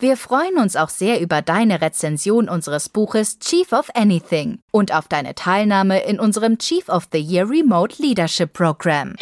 Wir 0.00 0.16
freuen 0.16 0.58
uns 0.58 0.76
auch 0.76 0.90
sehr 0.90 1.20
über 1.20 1.42
deine 1.42 1.80
Rezension 1.80 2.48
unseres 2.48 2.88
Buches 2.88 3.40
Chief 3.40 3.72
of 3.72 3.90
Anything 3.94 4.60
und 4.70 4.94
auf 4.94 5.08
deine 5.08 5.34
Teilnahme 5.34 6.04
in 6.04 6.20
unserem 6.20 6.58
Chief 6.58 6.88
of 6.88 7.08
the 7.10 7.18
Year 7.18 7.50
Remote 7.50 8.00
Leadership 8.00 8.52
Program. 8.52 9.16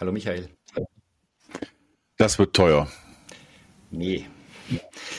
Hallo 0.00 0.12
Michael. 0.12 0.48
Das 2.16 2.38
wird 2.38 2.56
teuer. 2.56 2.88
Nee. 3.90 4.24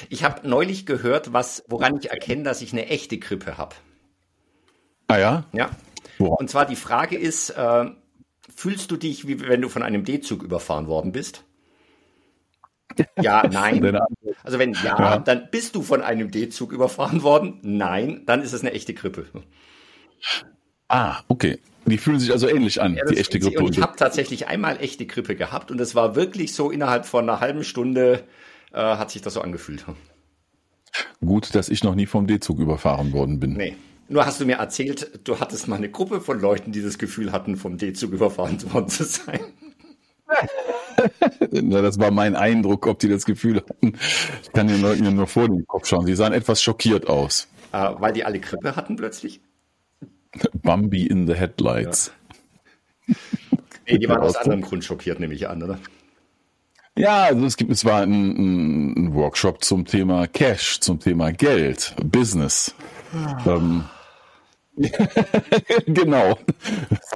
Ich 0.09 0.23
habe 0.23 0.47
neulich 0.47 0.87
gehört, 0.87 1.31
was, 1.31 1.63
woran 1.67 1.99
ich 1.99 2.09
erkenne, 2.09 2.41
dass 2.41 2.63
ich 2.63 2.73
eine 2.73 2.87
echte 2.87 3.19
Grippe 3.19 3.59
habe. 3.59 3.75
Ah 5.05 5.17
ja? 5.17 5.45
Ja. 5.53 5.69
Und 6.17 6.49
zwar 6.49 6.65
die 6.65 6.75
Frage 6.75 7.15
ist, 7.15 7.51
äh, 7.51 7.85
fühlst 8.55 8.89
du 8.89 8.97
dich, 8.97 9.27
wie 9.27 9.39
wenn 9.39 9.61
du 9.61 9.69
von 9.69 9.83
einem 9.83 10.03
D-Zug 10.03 10.41
überfahren 10.41 10.87
worden 10.87 11.11
bist? 11.11 11.43
Ja, 13.21 13.47
nein. 13.47 13.99
Also 14.43 14.57
wenn 14.57 14.73
ja, 14.73 14.97
ja, 14.97 15.17
dann 15.19 15.49
bist 15.51 15.75
du 15.75 15.81
von 15.81 16.01
einem 16.01 16.31
D-Zug 16.31 16.71
überfahren 16.71 17.23
worden. 17.23 17.59
Nein, 17.61 18.23
dann 18.25 18.41
ist 18.41 18.53
es 18.53 18.61
eine 18.61 18.71
echte 18.71 18.93
Grippe. 18.93 19.25
Ah, 20.87 21.17
okay. 21.27 21.59
Die 21.85 21.97
fühlen 21.97 22.19
sich 22.19 22.31
also 22.31 22.47
ähnlich 22.47 22.81
an, 22.81 22.95
ja, 22.95 23.03
die 23.05 23.17
echte 23.17 23.39
Grippe. 23.39 23.63
Und 23.63 23.77
ich 23.77 23.83
habe 23.83 23.95
tatsächlich 23.97 24.47
einmal 24.47 24.77
echte 24.81 25.05
Grippe 25.05 25.35
gehabt 25.35 25.71
und 25.71 25.79
es 25.81 25.93
war 25.93 26.15
wirklich 26.15 26.53
so 26.53 26.71
innerhalb 26.71 27.05
von 27.05 27.29
einer 27.29 27.41
halben 27.41 27.63
Stunde 27.63 28.23
äh, 28.71 28.77
hat 28.77 29.11
sich 29.11 29.21
das 29.21 29.33
so 29.33 29.41
angefühlt. 29.41 29.85
Gut, 31.19 31.53
dass 31.55 31.69
ich 31.69 31.83
noch 31.83 31.95
nie 31.95 32.05
vom 32.05 32.27
D-Zug 32.27 32.59
überfahren 32.59 33.11
worden 33.11 33.39
bin. 33.39 33.53
Nee. 33.53 33.75
Nur 34.07 34.25
hast 34.25 34.41
du 34.41 34.45
mir 34.45 34.57
erzählt, 34.57 35.19
du 35.23 35.39
hattest 35.39 35.67
mal 35.67 35.75
eine 35.75 35.89
Gruppe 35.89 36.19
von 36.19 36.39
Leuten, 36.39 36.71
die 36.71 36.81
das 36.81 36.97
Gefühl 36.97 37.31
hatten, 37.31 37.57
vom 37.57 37.77
D-Zug 37.77 38.11
überfahren 38.11 38.61
worden 38.73 38.89
zu 38.89 39.03
sein. 39.03 39.39
Das 41.51 41.99
war 41.99 42.11
mein 42.11 42.35
Eindruck, 42.35 42.87
ob 42.87 42.99
die 42.99 43.09
das 43.09 43.25
Gefühl 43.25 43.57
hatten. 43.57 43.93
Ich 44.43 44.51
kann 44.51 44.67
den 44.67 44.81
Leuten 44.81 45.05
ja 45.05 45.11
nur 45.11 45.27
vor 45.27 45.47
den 45.47 45.65
Kopf 45.65 45.87
schauen. 45.87 46.05
Sie 46.05 46.15
sahen 46.15 46.33
etwas 46.33 46.61
schockiert 46.61 47.07
aus. 47.07 47.47
Äh, 47.71 47.89
weil 47.97 48.13
die 48.13 48.23
alle 48.25 48.39
Grippe 48.39 48.75
hatten 48.75 48.95
plötzlich? 48.95 49.41
Bambi 50.53 51.07
in 51.07 51.27
the 51.27 51.33
Headlights. 51.33 52.11
Ja. 53.07 53.15
Nee, 53.87 53.97
die 53.97 54.07
waren 54.07 54.21
aus 54.21 54.35
anderem 54.35 54.61
Grund 54.61 54.83
schockiert, 54.83 55.19
nehme 55.19 55.33
ich 55.33 55.49
an, 55.49 55.63
oder? 55.63 55.79
Ja, 56.95 57.23
also 57.23 57.45
es 57.45 57.57
gibt, 57.57 57.71
es 57.71 57.85
war 57.85 58.01
ein, 58.01 58.95
ein 58.95 59.13
Workshop 59.15 59.63
zum 59.63 59.85
Thema 59.85 60.27
Cash, 60.27 60.79
zum 60.79 60.99
Thema 60.99 61.31
Geld, 61.31 61.95
Business. 62.03 62.75
Ah. 63.13 63.55
Ähm, 63.55 63.85
genau. 65.85 66.39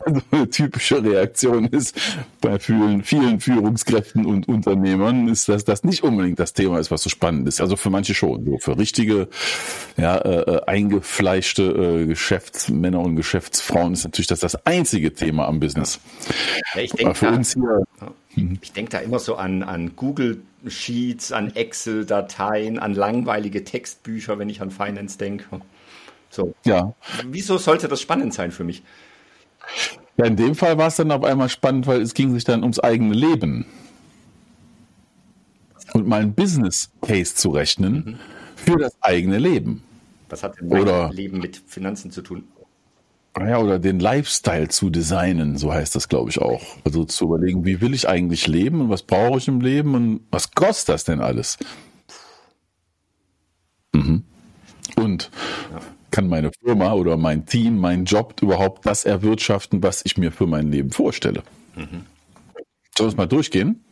Also 0.05 0.21
eine 0.31 0.49
typische 0.49 1.03
Reaktion 1.03 1.65
ist 1.67 1.99
bei 2.41 2.59
vielen, 2.59 3.03
vielen 3.03 3.39
Führungskräften 3.39 4.25
und 4.25 4.47
Unternehmern, 4.47 5.27
ist, 5.29 5.47
dass 5.49 5.63
das 5.63 5.83
nicht 5.83 6.03
unbedingt 6.03 6.39
das 6.39 6.53
Thema 6.53 6.79
ist, 6.79 6.91
was 6.91 7.03
so 7.03 7.09
spannend 7.09 7.47
ist. 7.47 7.61
Also 7.61 7.75
für 7.75 7.89
manche 7.89 8.13
schon. 8.13 8.45
So 8.45 8.57
für 8.59 8.77
richtige, 8.77 9.29
ja, 9.97 10.17
äh, 10.17 10.41
äh 10.41 10.61
eingefleischte 10.65 11.63
äh, 11.63 12.05
Geschäftsmänner 12.05 12.99
und 12.99 13.15
Geschäftsfrauen 13.15 13.93
ist 13.93 14.03
natürlich 14.03 14.27
das 14.27 14.41
das 14.41 14.65
einzige 14.65 15.13
Thema 15.13 15.47
am 15.47 15.59
Business. 15.59 15.99
Ja, 16.75 16.81
ich 16.81 16.91
denke 16.91 17.19
da, 17.19 18.13
ich 18.61 18.71
denke 18.73 18.91
da 18.91 18.97
immer 18.99 19.19
so 19.19 19.35
an, 19.35 19.63
an 19.63 19.95
Google 19.95 20.41
Sheets, 20.67 21.31
an 21.31 21.55
Excel-Dateien, 21.55 22.79
an 22.79 22.93
langweilige 22.93 23.63
Textbücher, 23.63 24.39
wenn 24.39 24.49
ich 24.49 24.61
an 24.61 24.71
Finance 24.71 25.17
denke. 25.17 25.61
So. 26.33 26.55
Ja. 26.65 26.95
Wieso 27.27 27.59
sollte 27.59 27.87
das 27.87 28.01
spannend 28.01 28.33
sein 28.33 28.51
für 28.51 28.63
mich? 28.63 28.81
Ja, 30.17 30.25
in 30.25 30.35
dem 30.35 30.55
Fall 30.55 30.79
war 30.79 30.87
es 30.87 30.95
dann 30.95 31.11
auf 31.11 31.23
einmal 31.23 31.47
spannend, 31.47 31.85
weil 31.85 32.01
es 32.01 32.15
ging 32.15 32.33
sich 32.33 32.43
dann 32.43 32.63
ums 32.63 32.79
eigene 32.79 33.13
Leben. 33.13 33.67
Und 35.93 36.07
mal 36.07 36.21
ein 36.21 36.33
Business 36.33 36.89
Case 37.01 37.35
zu 37.35 37.51
rechnen 37.51 37.93
mhm. 37.93 38.19
für 38.55 38.77
das 38.77 38.95
eigene 39.01 39.37
Leben. 39.37 39.83
Was 40.29 40.41
hat 40.41 40.59
denn 40.59 40.69
mein 40.69 40.81
oder, 40.81 41.11
Leben 41.11 41.37
mit 41.37 41.61
Finanzen 41.67 42.09
zu 42.09 42.23
tun? 42.23 42.45
Ja, 43.37 43.59
oder 43.59 43.77
den 43.77 43.99
Lifestyle 43.99 44.69
zu 44.69 44.89
designen, 44.89 45.57
so 45.57 45.71
heißt 45.71 45.95
das, 45.95 46.09
glaube 46.09 46.31
ich, 46.31 46.39
auch. 46.41 46.63
Also 46.83 47.05
zu 47.05 47.25
überlegen, 47.25 47.63
wie 47.63 47.79
will 47.79 47.93
ich 47.93 48.09
eigentlich 48.09 48.47
leben 48.47 48.81
und 48.81 48.89
was 48.89 49.03
brauche 49.03 49.37
ich 49.37 49.47
im 49.47 49.61
Leben 49.61 49.93
und 49.93 50.21
was 50.31 50.51
kostet 50.51 50.95
das 50.95 51.03
denn 51.03 51.19
alles? 51.19 51.59
Mhm. 53.93 54.23
Und 54.95 55.29
ja 55.71 55.79
kann 56.13 56.29
meine 56.29 56.51
Firma 56.63 56.93
oder 56.93 57.17
mein 57.17 57.45
Team, 57.47 57.79
mein 57.79 58.05
Job 58.05 58.35
überhaupt 58.41 58.85
das 58.85 59.03
erwirtschaften, 59.03 59.81
was 59.81 60.01
ich 60.05 60.15
mir 60.15 60.31
für 60.31 60.45
mein 60.45 60.71
Leben 60.71 60.91
vorstelle? 60.91 61.41
Mhm. 61.75 62.05
Sollen 62.95 63.07
wir 63.07 63.07
es 63.07 63.17
mal 63.17 63.25
durchgehen? 63.25 63.83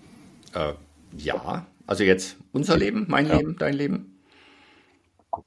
Äh, 0.53 0.73
ja, 1.17 1.65
also 1.87 2.03
jetzt 2.03 2.37
unser 2.53 2.77
Leben, 2.77 3.05
mein 3.09 3.27
ja. 3.27 3.37
Leben, 3.37 3.55
dein 3.57 3.73
Leben. 3.73 4.19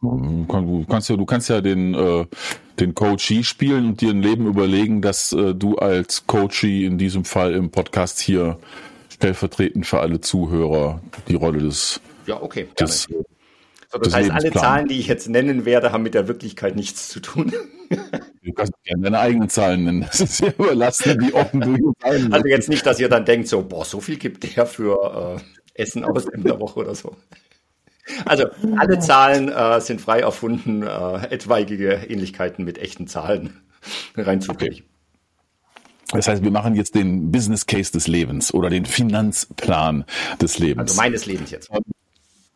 Du 0.01 0.85
kannst 0.89 1.11
ja, 1.11 1.17
du 1.17 1.25
kannst 1.27 1.49
ja 1.49 1.61
den, 1.61 1.95
äh, 1.95 2.27
den 2.81 2.95
Coachee 2.95 3.45
spielen 3.45 3.87
und 3.87 4.01
dir 4.01 4.11
ein 4.11 4.23
Leben 4.23 4.47
überlegen, 4.47 5.01
dass 5.01 5.33
äh, 5.33 5.55
du 5.55 5.77
als 5.77 6.27
Coachee 6.27 6.87
in 6.87 6.99
diesem 6.99 7.25
Fall 7.25 7.55
im 7.55 7.71
Podcast 7.71 8.19
hier 8.19 8.59
stellvertretend 9.11 9.87
für 9.87 10.01
alle 10.01 10.21
Zuhörer 10.21 11.01
die 11.29 11.35
Rolle 11.35 11.61
des, 11.61 12.01
ja, 12.27 12.43
okay, 12.43 12.67
des, 12.81 13.07
das, 13.99 14.13
das 14.13 14.15
heißt, 14.15 14.31
alle 14.31 14.53
Zahlen, 14.53 14.89
die 14.89 14.99
ich 14.99 15.07
jetzt 15.07 15.29
nennen 15.29 15.65
werde, 15.65 15.93
haben 15.93 16.03
mit 16.03 16.15
der 16.15 16.29
Wirklichkeit 16.29 16.77
nichts 16.77 17.09
zu 17.09 17.21
tun. 17.21 17.53
Du 18.43 18.53
kannst 18.53 18.73
gerne 18.83 19.05
deine 19.05 19.19
eigenen 19.21 19.49
Zahlen 19.49 19.85
nennen. 19.85 20.01
Das 20.03 20.21
ist 20.21 20.41
ja 20.41 20.49
überlassen, 20.49 21.19
wie 21.21 21.33
offen 21.33 21.61
du 21.61 21.93
Zahlen 22.01 22.33
Also 22.33 22.47
jetzt 22.47 22.69
nicht, 22.69 22.85
dass 22.85 23.01
ihr 23.01 23.09
dann 23.09 23.25
denkt, 23.25 23.49
so, 23.49 23.63
boah, 23.63 23.85
so 23.87 24.01
viel 24.01 24.17
gibt 24.17 24.43
der 24.43 24.67
für 24.67 25.39
äh, 25.77 25.83
Essen 25.83 26.05
aus 26.05 26.27
in 26.27 26.43
der 26.43 26.61
Woche 26.61 26.81
oder 26.81 26.95
so. 26.95 27.17
Also 28.27 28.47
alle 28.77 28.99
Zahlen 28.99 29.49
äh, 29.49 29.81
sind 29.81 30.01
frei 30.01 30.21
erfunden, 30.21 30.83
äh, 30.83 31.27
etwaige 31.31 31.95
Ähnlichkeiten 32.09 32.65
mit 32.65 32.79
echten 32.79 33.07
Zahlen 33.07 33.63
rein 34.17 34.41
zufällig. 34.41 34.81
Okay. 34.81 34.91
Das 36.13 36.29
heißt, 36.29 36.45
wir 36.45 36.51
machen 36.51 36.75
jetzt 36.75 36.95
den 36.95 37.33
Business 37.33 37.67
Case 37.67 37.91
des 37.91 38.07
Lebens 38.07 38.53
oder 38.53 38.69
den 38.71 38.85
Finanzplan 38.85 40.05
des 40.41 40.59
Lebens. 40.59 40.91
Also 40.91 41.01
meines 41.01 41.27
Lebens 41.27 41.51
jetzt. 41.51 41.71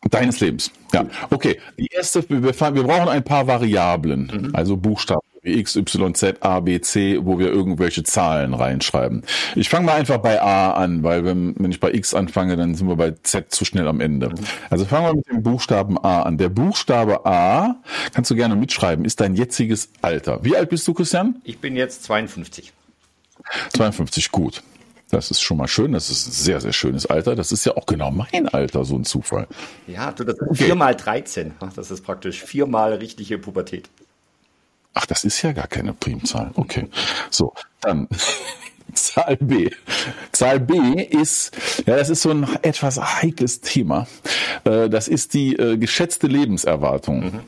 Deines 0.09 0.39
Lebens. 0.39 0.71
Ja. 0.93 1.05
Okay. 1.29 1.59
Die 1.77 1.87
erste, 1.87 2.27
wir, 2.29 2.41
wir 2.41 2.83
brauchen 2.83 3.09
ein 3.09 3.23
paar 3.23 3.47
Variablen, 3.47 4.31
mhm. 4.33 4.55
also 4.55 4.77
Buchstaben 4.77 5.21
wie 5.41 5.57
X, 5.59 5.75
Y, 5.75 6.13
Z, 6.13 6.43
A, 6.43 6.59
B, 6.59 6.81
C, 6.81 7.19
wo 7.23 7.39
wir 7.39 7.47
irgendwelche 7.47 8.03
Zahlen 8.03 8.53
reinschreiben. 8.53 9.23
Ich 9.55 9.69
fange 9.69 9.85
mal 9.85 9.95
einfach 9.95 10.17
bei 10.17 10.41
A 10.41 10.73
an, 10.73 11.03
weil 11.03 11.23
wenn, 11.23 11.55
wenn 11.57 11.71
ich 11.71 11.79
bei 11.79 11.93
X 11.93 12.13
anfange, 12.13 12.57
dann 12.57 12.75
sind 12.75 12.87
wir 12.87 12.95
bei 12.95 13.11
Z 13.23 13.51
zu 13.53 13.65
schnell 13.65 13.87
am 13.87 14.01
Ende. 14.01 14.29
Mhm. 14.29 14.35
Also 14.69 14.85
fangen 14.85 15.07
wir 15.07 15.15
mit 15.15 15.29
dem 15.29 15.43
Buchstaben 15.43 15.97
A 15.97 16.23
an. 16.23 16.37
Der 16.37 16.49
Buchstabe 16.49 17.25
A, 17.25 17.77
kannst 18.13 18.31
du 18.31 18.35
gerne 18.35 18.55
mitschreiben, 18.55 19.05
ist 19.05 19.21
dein 19.21 19.35
jetziges 19.35 19.89
Alter. 20.01 20.43
Wie 20.43 20.55
alt 20.55 20.69
bist 20.69 20.87
du, 20.87 20.93
Christian? 20.93 21.41
Ich 21.43 21.59
bin 21.59 21.75
jetzt 21.75 22.03
52. 22.03 22.73
52, 23.73 24.31
gut. 24.31 24.61
Das 25.11 25.31
ist 25.31 25.41
schon 25.41 25.57
mal 25.57 25.67
schön. 25.67 25.91
Das 25.91 26.09
ist 26.09 26.27
ein 26.27 26.31
sehr, 26.31 26.61
sehr 26.61 26.73
schönes 26.73 27.05
Alter. 27.05 27.35
Das 27.35 27.51
ist 27.51 27.65
ja 27.65 27.75
auch 27.75 27.85
genau 27.85 28.11
mein 28.11 28.47
Alter, 28.47 28.85
so 28.85 28.95
ein 28.95 29.05
Zufall. 29.05 29.47
Ja, 29.87 30.11
du, 30.11 30.23
das 30.23 30.35
ist 30.35 30.49
okay. 30.49 30.65
viermal 30.65 30.95
13. 30.95 31.53
Das 31.75 31.89
ist 31.91 32.03
praktisch 32.03 32.43
viermal 32.43 32.93
richtige 32.93 33.39
Pubertät. 33.39 33.89
Ach, 34.93 35.05
das 35.05 35.23
ist 35.23 35.41
ja 35.41 35.51
gar 35.51 35.67
keine 35.67 35.93
Primzahl. 35.93 36.51
Okay. 36.55 36.87
So, 37.29 37.53
dann 37.81 38.07
Zahl 38.93 39.37
B. 39.37 39.69
Zahl 40.31 40.59
B 40.59 41.01
ist, 41.03 41.55
ja, 41.85 41.95
das 41.95 42.09
ist 42.09 42.21
so 42.21 42.31
ein 42.31 42.47
etwas 42.61 42.99
heikles 42.99 43.61
Thema. 43.61 44.07
Äh, 44.63 44.89
das 44.89 45.07
ist 45.07 45.33
die 45.33 45.55
äh, 45.55 45.77
geschätzte 45.77 46.27
Lebenserwartung. 46.27 47.25
Mhm. 47.25 47.39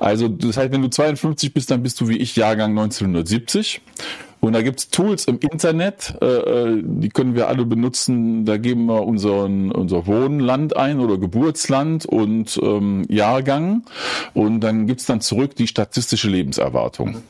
Also, 0.00 0.28
das 0.28 0.56
heißt, 0.56 0.70
wenn 0.70 0.82
du 0.82 0.88
52 0.88 1.54
bist, 1.54 1.70
dann 1.70 1.82
bist 1.82 2.00
du 2.00 2.08
wie 2.08 2.18
ich 2.18 2.36
Jahrgang 2.36 2.70
1970. 2.70 3.80
Und 4.42 4.54
da 4.54 4.62
gibt's 4.62 4.88
Tools 4.88 5.26
im 5.26 5.38
Internet, 5.38 6.16
äh, 6.20 6.26
äh, 6.26 6.82
die 6.84 7.10
können 7.10 7.36
wir 7.36 7.46
alle 7.46 7.64
benutzen. 7.64 8.44
Da 8.44 8.56
geben 8.56 8.86
wir 8.86 9.04
unseren, 9.04 9.70
unser 9.70 10.08
Wohnland 10.08 10.76
ein 10.76 10.98
oder 10.98 11.16
Geburtsland 11.16 12.06
und 12.06 12.58
ähm, 12.60 13.06
Jahrgang. 13.08 13.84
Und 14.34 14.58
dann 14.58 14.88
gibt's 14.88 15.06
dann 15.06 15.20
zurück 15.20 15.54
die 15.54 15.68
statistische 15.68 16.28
Lebenserwartung. 16.28 17.22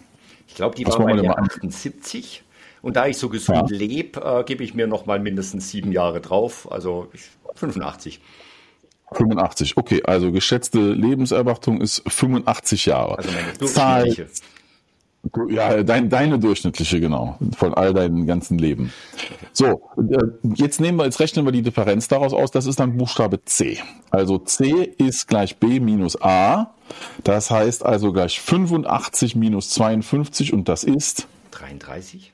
Ich 0.49 0.55
glaube, 0.55 0.75
die 0.75 0.85
das 0.85 0.99
war 0.99 1.05
bei 1.05 1.17
mir 1.17 1.39
78. 1.39 2.45
Und 2.81 2.97
da 2.97 3.07
ich 3.07 3.19
so 3.19 3.29
gesund 3.29 3.71
ja. 3.71 3.77
lebe, 3.77 4.19
äh, 4.19 4.45
gebe 4.45 4.65
ich 4.65 4.73
mir 4.73 4.87
noch 4.87 5.05
mal 5.05 5.21
mindestens 5.21 5.69
sieben 5.69 5.93
Jahre 5.93 6.23
drauf. 6.23 6.67
Also 6.73 7.09
85. 7.57 8.23
85, 9.13 9.77
okay, 9.77 10.03
also 10.05 10.33
geschätzte 10.33 10.79
Lebenserwartung 10.79 11.83
ist 11.83 12.03
85 12.11 12.87
Jahre. 12.87 13.19
Also 13.19 13.31
meine 13.31 13.71
Zahl, 13.71 14.17
Ja, 15.49 15.83
dein, 15.85 16.09
deine 16.11 16.39
durchschnittliche, 16.39 17.01
genau. 17.01 17.39
Von 17.57 17.75
all 17.75 17.95
deinen 17.95 18.27
ganzen 18.27 18.59
Leben. 18.59 18.93
So, 19.53 19.91
äh, 19.97 20.19
jetzt 20.57 20.81
nehmen 20.81 20.99
wir, 20.99 21.05
jetzt 21.05 21.21
rechnen 21.21 21.45
wir 21.45 21.53
die 21.53 21.63
Differenz 21.63 22.09
daraus 22.09 22.33
aus. 22.33 22.51
Das 22.51 22.67
ist 22.67 22.81
dann 22.81 22.97
Buchstabe 22.97 23.45
C. 23.45 23.79
Also 24.11 24.39
C 24.39 24.93
ist 24.99 25.29
gleich 25.29 25.59
B 25.59 25.79
minus 25.79 26.21
A. 26.21 26.75
Das 27.23 27.51
heißt 27.51 27.87
also 27.87 28.13
gleich 28.13 28.41
85 28.41 29.37
minus 29.37 29.71
52 29.71 30.53
und 30.53 30.69
das 30.69 30.83
ist 30.83 31.29
33. 31.53 32.33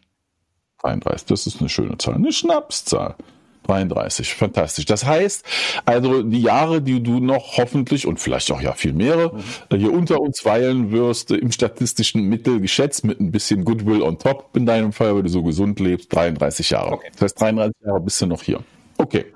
33, 0.82 1.26
das 1.26 1.46
ist 1.46 1.61
eine 1.61 1.69
schöne 1.69 1.99
Zahl, 1.99 2.14
eine 2.14 2.32
Schnapszahl. 2.32 3.17
33, 3.64 4.34
fantastisch. 4.34 4.87
Das 4.87 5.05
heißt, 5.05 5.44
also 5.84 6.22
die 6.22 6.40
Jahre, 6.40 6.81
die 6.81 7.02
du 7.02 7.20
noch 7.20 7.56
hoffentlich 7.58 8.06
und 8.06 8.19
vielleicht 8.20 8.50
auch 8.50 8.60
ja 8.60 8.72
viel 8.72 8.93
mehrere 8.93 9.34
mhm. 9.34 9.76
hier 9.76 9.93
unter 9.93 10.20
uns 10.20 10.44
weilen 10.44 10.90
wirst, 10.90 11.31
im 11.31 11.52
statistischen 11.52 12.25
Mittel 12.25 12.60
geschätzt 12.60 13.05
mit 13.05 13.20
ein 13.20 13.31
bisschen 13.31 13.64
Goodwill 13.64 14.02
on 14.02 14.19
top 14.19 14.56
in 14.56 14.66
deinem 14.66 14.93
Fall, 14.93 15.14
weil 15.14 15.22
du 15.22 15.28
so 15.28 15.43
gesund 15.43 15.81
lebst, 15.81 16.14
33 16.14 16.70
Jahre. 16.70 16.93
Okay. 16.93 17.08
Das 17.12 17.22
heißt, 17.22 17.40
33 17.40 17.75
Jahre 17.84 18.00
bist 18.00 18.20
du 18.20 18.26
noch 18.26 18.43
hier. 18.43 18.60
Okay. 18.96 19.26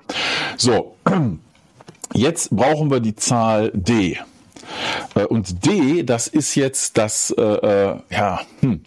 So. 0.57 0.95
Jetzt 2.13 2.55
brauchen 2.55 2.91
wir 2.91 2.99
die 2.99 3.15
Zahl 3.15 3.71
D. 3.73 4.19
Äh, 5.15 5.25
und 5.25 5.65
D, 5.65 6.03
das 6.03 6.27
ist 6.27 6.55
jetzt 6.55 6.97
das, 6.97 7.31
äh, 7.31 7.41
äh, 7.41 7.95
ja, 8.11 8.41
hm, 8.59 8.81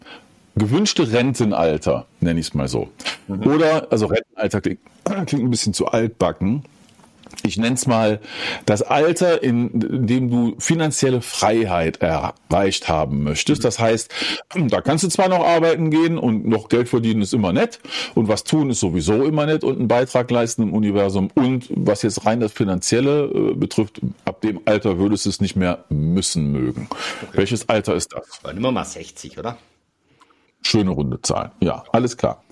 gewünschte 0.57 1.13
Rentenalter, 1.13 2.07
nenne 2.21 2.41
ich 2.41 2.49
es 2.49 2.55
mal 2.55 2.69
so. 2.69 2.89
Mhm. 3.29 3.47
Oder, 3.47 3.87
also 3.91 4.07
Rentenalter 4.07 4.61
klingt, 4.61 4.81
klingt 5.27 5.45
ein 5.45 5.51
bisschen 5.51 5.75
zu 5.75 5.87
altbacken. 5.87 6.65
Ich 7.43 7.59
nenne 7.59 7.75
es 7.75 7.87
mal 7.87 8.21
das 8.65 8.83
Alter, 8.83 9.43
in 9.43 9.71
dem 10.07 10.31
du 10.31 10.55
finanzielle 10.59 11.21
Freiheit 11.21 11.99
erreicht 12.01 12.89
haben 12.89 13.25
möchtest. 13.25 13.65
Das 13.65 13.79
heißt, 13.79 14.11
da 14.69 14.81
kannst 14.81 15.05
du 15.05 15.09
zwar 15.09 15.29
noch 15.29 15.45
arbeiten 15.45 15.91
gehen 15.91 16.19
und 16.19 16.47
noch 16.47 16.69
Geld 16.69 16.89
verdienen 16.89 17.23
ist 17.23 17.35
immer 17.35 17.53
nett 17.53 17.81
und 18.15 18.29
was 18.29 18.45
tun 18.45 18.71
ist 18.71 18.81
sowieso 18.81 19.25
immer 19.25 19.45
nett 19.47 19.65
und 19.65 19.79
einen 19.79 19.89
Beitrag 19.89 20.31
leisten 20.31 20.63
im 20.63 20.73
Universum. 20.73 21.31
Und 21.35 21.69
was 21.71 22.03
jetzt 22.03 22.25
rein 22.25 22.41
das 22.41 22.53
Finanzielle 22.53 23.25
äh, 23.25 23.55
betrifft, 23.55 24.01
ab 24.25 24.41
dem 24.41 24.61
Alter 24.65 24.99
würdest 24.99 25.27
du 25.27 25.31
es 25.31 25.41
nicht 25.41 25.57
mehr 25.57 25.85
müssen 25.89 26.53
mögen. 26.53 26.89
Okay. 26.91 27.39
Welches 27.39 27.69
Alter 27.69 27.95
ist 27.95 28.13
das? 28.15 28.25
Nehmen 28.47 28.63
wir 28.63 28.73
mal 28.73 28.85
60, 28.85 29.39
oder? 29.39 29.59
Schöne 30.63 30.91
runde 30.91 31.21
Zahl. 31.23 31.53
Ja, 31.61 31.85
alles 31.93 32.17
klar. 32.17 32.43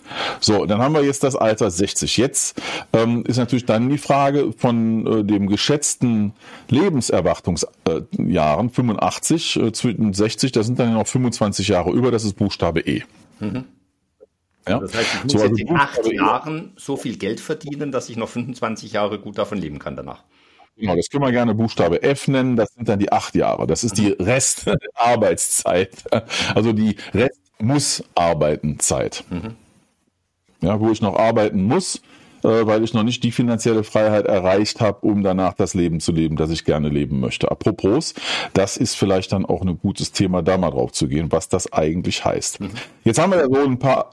So, 0.40 0.66
dann 0.66 0.80
haben 0.80 0.94
wir 0.94 1.02
jetzt 1.02 1.24
das 1.24 1.34
Alter 1.34 1.70
60. 1.70 2.16
Jetzt 2.16 2.60
ähm, 2.92 3.24
ist 3.24 3.38
natürlich 3.38 3.64
dann 3.64 3.88
die 3.88 3.98
Frage 3.98 4.52
von 4.56 5.06
äh, 5.06 5.24
dem 5.24 5.48
geschätzten 5.48 6.34
Lebenserwartungsjahren, 6.68 8.66
äh, 8.66 8.70
85 8.70 9.56
äh, 9.56 9.72
zwischen 9.72 10.12
60, 10.12 10.52
da 10.52 10.62
sind 10.62 10.78
dann 10.78 10.94
noch 10.94 11.06
25 11.06 11.68
Jahre 11.68 11.90
über, 11.90 12.10
das 12.10 12.24
ist 12.24 12.34
Buchstabe 12.34 12.80
E. 12.80 13.02
Mhm. 13.40 13.64
Ja? 14.68 14.78
Das 14.78 14.94
heißt, 14.94 15.08
ich 15.14 15.24
muss 15.24 15.32
so, 15.32 15.38
also 15.38 15.54
jetzt 15.54 15.70
in 15.70 15.76
acht 15.76 16.06
e. 16.06 16.14
Jahren 16.16 16.72
so 16.76 16.96
viel 16.96 17.16
Geld 17.16 17.40
verdienen, 17.40 17.92
dass 17.92 18.08
ich 18.08 18.16
noch 18.16 18.28
25 18.28 18.92
Jahre 18.92 19.18
gut 19.18 19.38
davon 19.38 19.58
leben 19.58 19.78
kann 19.78 19.96
danach. 19.96 20.22
Genau, 20.76 20.96
das 20.96 21.08
können 21.08 21.22
wir 21.22 21.30
gerne 21.30 21.54
Buchstabe 21.54 22.02
F 22.02 22.26
nennen. 22.26 22.56
Das 22.56 22.74
sind 22.74 22.88
dann 22.88 22.98
die 22.98 23.12
acht 23.12 23.36
Jahre. 23.36 23.66
Das 23.68 23.84
ist 23.84 23.96
die 23.96 24.08
mhm. 24.08 24.24
Restarbeitszeit. 24.24 25.90
Also 26.54 26.72
die 26.72 26.96
Rest 27.12 27.43
muss 27.64 28.04
arbeiten 28.14 28.78
Zeit. 28.78 29.24
Mhm. 29.30 29.54
Ja, 30.60 30.80
wo 30.80 30.90
ich 30.90 31.02
noch 31.02 31.16
arbeiten 31.16 31.64
muss, 31.64 32.00
äh, 32.42 32.66
weil 32.66 32.84
ich 32.84 32.94
noch 32.94 33.02
nicht 33.02 33.22
die 33.24 33.32
finanzielle 33.32 33.84
Freiheit 33.84 34.26
erreicht 34.26 34.80
habe, 34.80 35.06
um 35.06 35.22
danach 35.22 35.54
das 35.54 35.74
Leben 35.74 36.00
zu 36.00 36.12
leben, 36.12 36.36
das 36.36 36.50
ich 36.50 36.64
gerne 36.64 36.88
leben 36.88 37.20
möchte. 37.20 37.50
Apropos, 37.50 38.14
das 38.52 38.76
ist 38.76 38.94
vielleicht 38.94 39.32
dann 39.32 39.46
auch 39.46 39.62
ein 39.62 39.78
gutes 39.78 40.12
Thema, 40.12 40.42
da 40.42 40.56
mal 40.58 40.70
drauf 40.70 40.92
zu 40.92 41.08
gehen, 41.08 41.32
was 41.32 41.48
das 41.48 41.72
eigentlich 41.72 42.24
heißt. 42.24 42.60
Mhm. 42.60 42.70
Jetzt 43.04 43.18
haben 43.18 43.32
wir 43.32 43.38
ja 43.38 43.48
so 43.48 43.64
ein 43.64 43.78
paar 43.78 44.10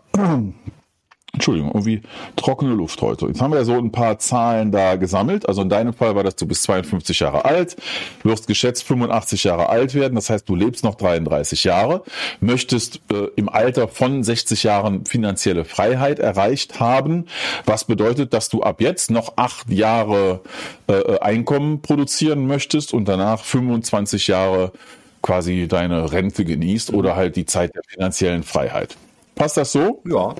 Entschuldigung, 1.34 1.72
irgendwie 1.72 2.02
trockene 2.36 2.74
Luft 2.74 3.02
heute. 3.02 3.28
Jetzt 3.28 3.42
haben 3.42 3.52
wir 3.52 3.60
ja 3.60 3.64
so 3.64 3.78
ein 3.78 3.92
paar 3.92 4.20
Zahlen 4.20 4.72
da 4.72 4.98
gesammelt. 4.98 5.48
Also 5.48 5.62
in 5.62 5.70
deinem 5.70 5.94
Fall 5.94 6.14
war 6.14 6.24
das, 6.24 6.36
du 6.36 6.46
bist 6.46 6.64
52 6.64 7.22
Jahre 7.22 7.46
alt, 7.46 7.78
wirst 8.24 8.48
geschätzt 8.48 8.84
85 8.84 9.46
Jahre 9.46 9.70
alt 9.70 9.96
werden. 9.96 10.16
Das 10.16 10.30
heißt, 10.30 10.48
du 10.50 10.56
lebst 10.56 10.84
noch 10.84 10.96
33 10.96 11.64
Jahre, 11.64 12.04
möchtest 12.42 13.00
äh, 13.12 13.28
im 13.38 13.48
Alter 13.48 13.88
von 13.88 14.24
60 14.24 14.64
Jahren 14.64 15.06
finanzielle 15.06 15.64
Freiheit 15.64 16.20
erreicht 16.20 16.82
haben. 16.82 17.28
Was 17.66 17.86
bedeutet, 17.86 18.34
dass 18.34 18.50
du 18.50 18.62
ab 18.62 18.82
jetzt 18.82 19.10
noch 19.10 19.34
acht 19.38 19.70
Jahre 19.70 20.42
äh, 20.88 21.18
Einkommen 21.20 21.82
produzieren 21.82 22.46
möchtest 22.46 22.94
und 22.94 23.08
danach 23.08 23.44
25 23.44 24.28
Jahre 24.28 24.74
quasi 25.22 25.68
deine 25.70 26.12
Rente 26.12 26.44
genießt 26.44 26.94
oder 26.94 27.16
halt 27.16 27.38
die 27.38 27.46
Zeit 27.46 27.74
der 27.74 27.84
finanziellen 27.88 28.44
Freiheit. 28.44 28.98
Passt 29.36 29.56
das 29.56 29.72
so? 29.72 30.02
Ja. 30.06 30.36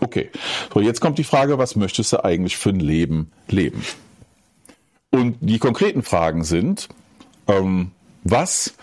Okay, 0.00 0.30
so 0.72 0.80
jetzt 0.80 1.00
kommt 1.00 1.18
die 1.18 1.24
Frage, 1.24 1.58
was 1.58 1.76
möchtest 1.76 2.12
du 2.12 2.24
eigentlich 2.24 2.56
für 2.56 2.70
ein 2.70 2.80
Leben 2.80 3.32
leben? 3.48 3.82
Und 5.10 5.38
die 5.40 5.58
konkreten 5.58 6.02
Fragen 6.02 6.44
sind, 6.44 6.88
ähm, 7.48 7.92
was 8.24 8.74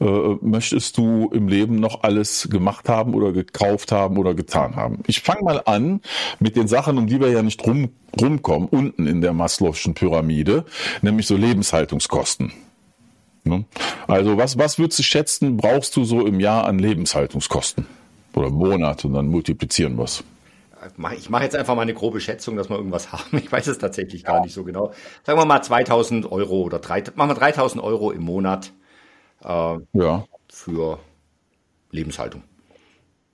äh, 0.00 0.04
möchtest 0.40 0.98
du 0.98 1.30
im 1.32 1.48
Leben 1.48 1.76
noch 1.76 2.02
alles 2.02 2.48
gemacht 2.50 2.88
haben 2.88 3.14
oder 3.14 3.32
gekauft 3.32 3.92
haben 3.92 4.18
oder 4.18 4.34
getan 4.34 4.76
haben? 4.76 5.02
Ich 5.06 5.20
fange 5.20 5.42
mal 5.42 5.62
an 5.64 6.00
mit 6.40 6.56
den 6.56 6.66
Sachen, 6.66 6.98
um 6.98 7.06
die 7.06 7.20
wir 7.20 7.30
ja 7.30 7.42
nicht 7.42 7.64
rum, 7.66 7.90
rumkommen, 8.20 8.68
unten 8.68 9.06
in 9.06 9.20
der 9.20 9.32
Maslow'schen 9.32 9.94
Pyramide, 9.94 10.64
nämlich 11.02 11.26
so 11.26 11.36
Lebenshaltungskosten. 11.36 12.52
Ne? 13.44 13.64
Also 14.08 14.36
was, 14.36 14.58
was 14.58 14.78
würdest 14.78 14.98
du 14.98 15.02
schätzen, 15.04 15.56
brauchst 15.56 15.96
du 15.96 16.04
so 16.04 16.26
im 16.26 16.40
Jahr 16.40 16.66
an 16.66 16.78
Lebenshaltungskosten? 16.78 17.86
Oder 18.34 18.50
Monat 18.50 19.04
und 19.04 19.14
dann 19.14 19.28
multiplizieren 19.28 19.96
wir 19.96 20.04
es 20.04 20.22
ich 21.16 21.30
mache 21.30 21.44
jetzt 21.44 21.56
einfach 21.56 21.74
mal 21.74 21.82
eine 21.82 21.94
grobe 21.94 22.20
Schätzung, 22.20 22.56
dass 22.56 22.68
wir 22.68 22.76
irgendwas 22.76 23.12
haben. 23.12 23.38
Ich 23.38 23.50
weiß 23.50 23.66
es 23.66 23.78
tatsächlich 23.78 24.24
gar 24.24 24.40
nicht 24.40 24.54
so 24.54 24.64
genau. 24.64 24.92
Sagen 25.24 25.38
wir 25.38 25.46
mal 25.46 25.62
2000 25.62 26.30
Euro 26.30 26.62
oder 26.62 26.78
drei, 26.78 27.02
machen 27.14 27.30
wir 27.30 27.34
3000 27.34 27.82
Euro 27.82 28.10
im 28.10 28.22
Monat 28.22 28.72
äh, 29.44 29.76
ja. 29.92 30.24
für 30.48 30.98
Lebenshaltung. 31.90 32.42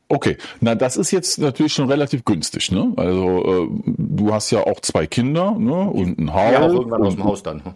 Okay, 0.08 0.36
na 0.60 0.74
das 0.74 0.98
ist 0.98 1.10
jetzt 1.10 1.38
natürlich 1.38 1.72
schon 1.72 1.88
relativ 1.88 2.26
günstig, 2.26 2.70
ne? 2.70 2.92
Also 2.96 3.66
äh, 3.66 3.68
du 3.86 4.32
hast 4.32 4.50
ja 4.50 4.60
auch 4.60 4.80
zwei 4.80 5.06
Kinder, 5.06 5.52
ne? 5.52 5.72
Und 5.72 6.18
ein 6.18 6.34
Haus. 6.34 6.52
Ja, 6.52 6.60
auch 6.60 6.72
irgendwann 6.72 7.02
aus 7.02 7.14
dem 7.14 7.24
Haus 7.24 7.42
dann. 7.42 7.64
Hm. 7.64 7.74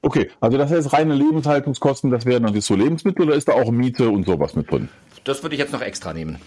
Okay, 0.00 0.30
also 0.40 0.56
das 0.56 0.70
heißt 0.70 0.92
reine 0.92 1.14
Lebenshaltungskosten, 1.14 2.10
das 2.10 2.24
wären 2.24 2.42
dann 2.42 2.54
jetzt 2.54 2.66
so 2.66 2.74
Lebensmittel 2.74 3.26
oder 3.26 3.36
ist 3.36 3.48
da 3.48 3.52
auch 3.52 3.70
Miete 3.70 4.08
und 4.08 4.26
sowas 4.26 4.56
mit 4.56 4.70
drin? 4.70 4.88
Das 5.24 5.42
würde 5.42 5.54
ich 5.54 5.60
jetzt 5.60 5.72
noch 5.72 5.82
extra 5.82 6.12
nehmen. 6.12 6.38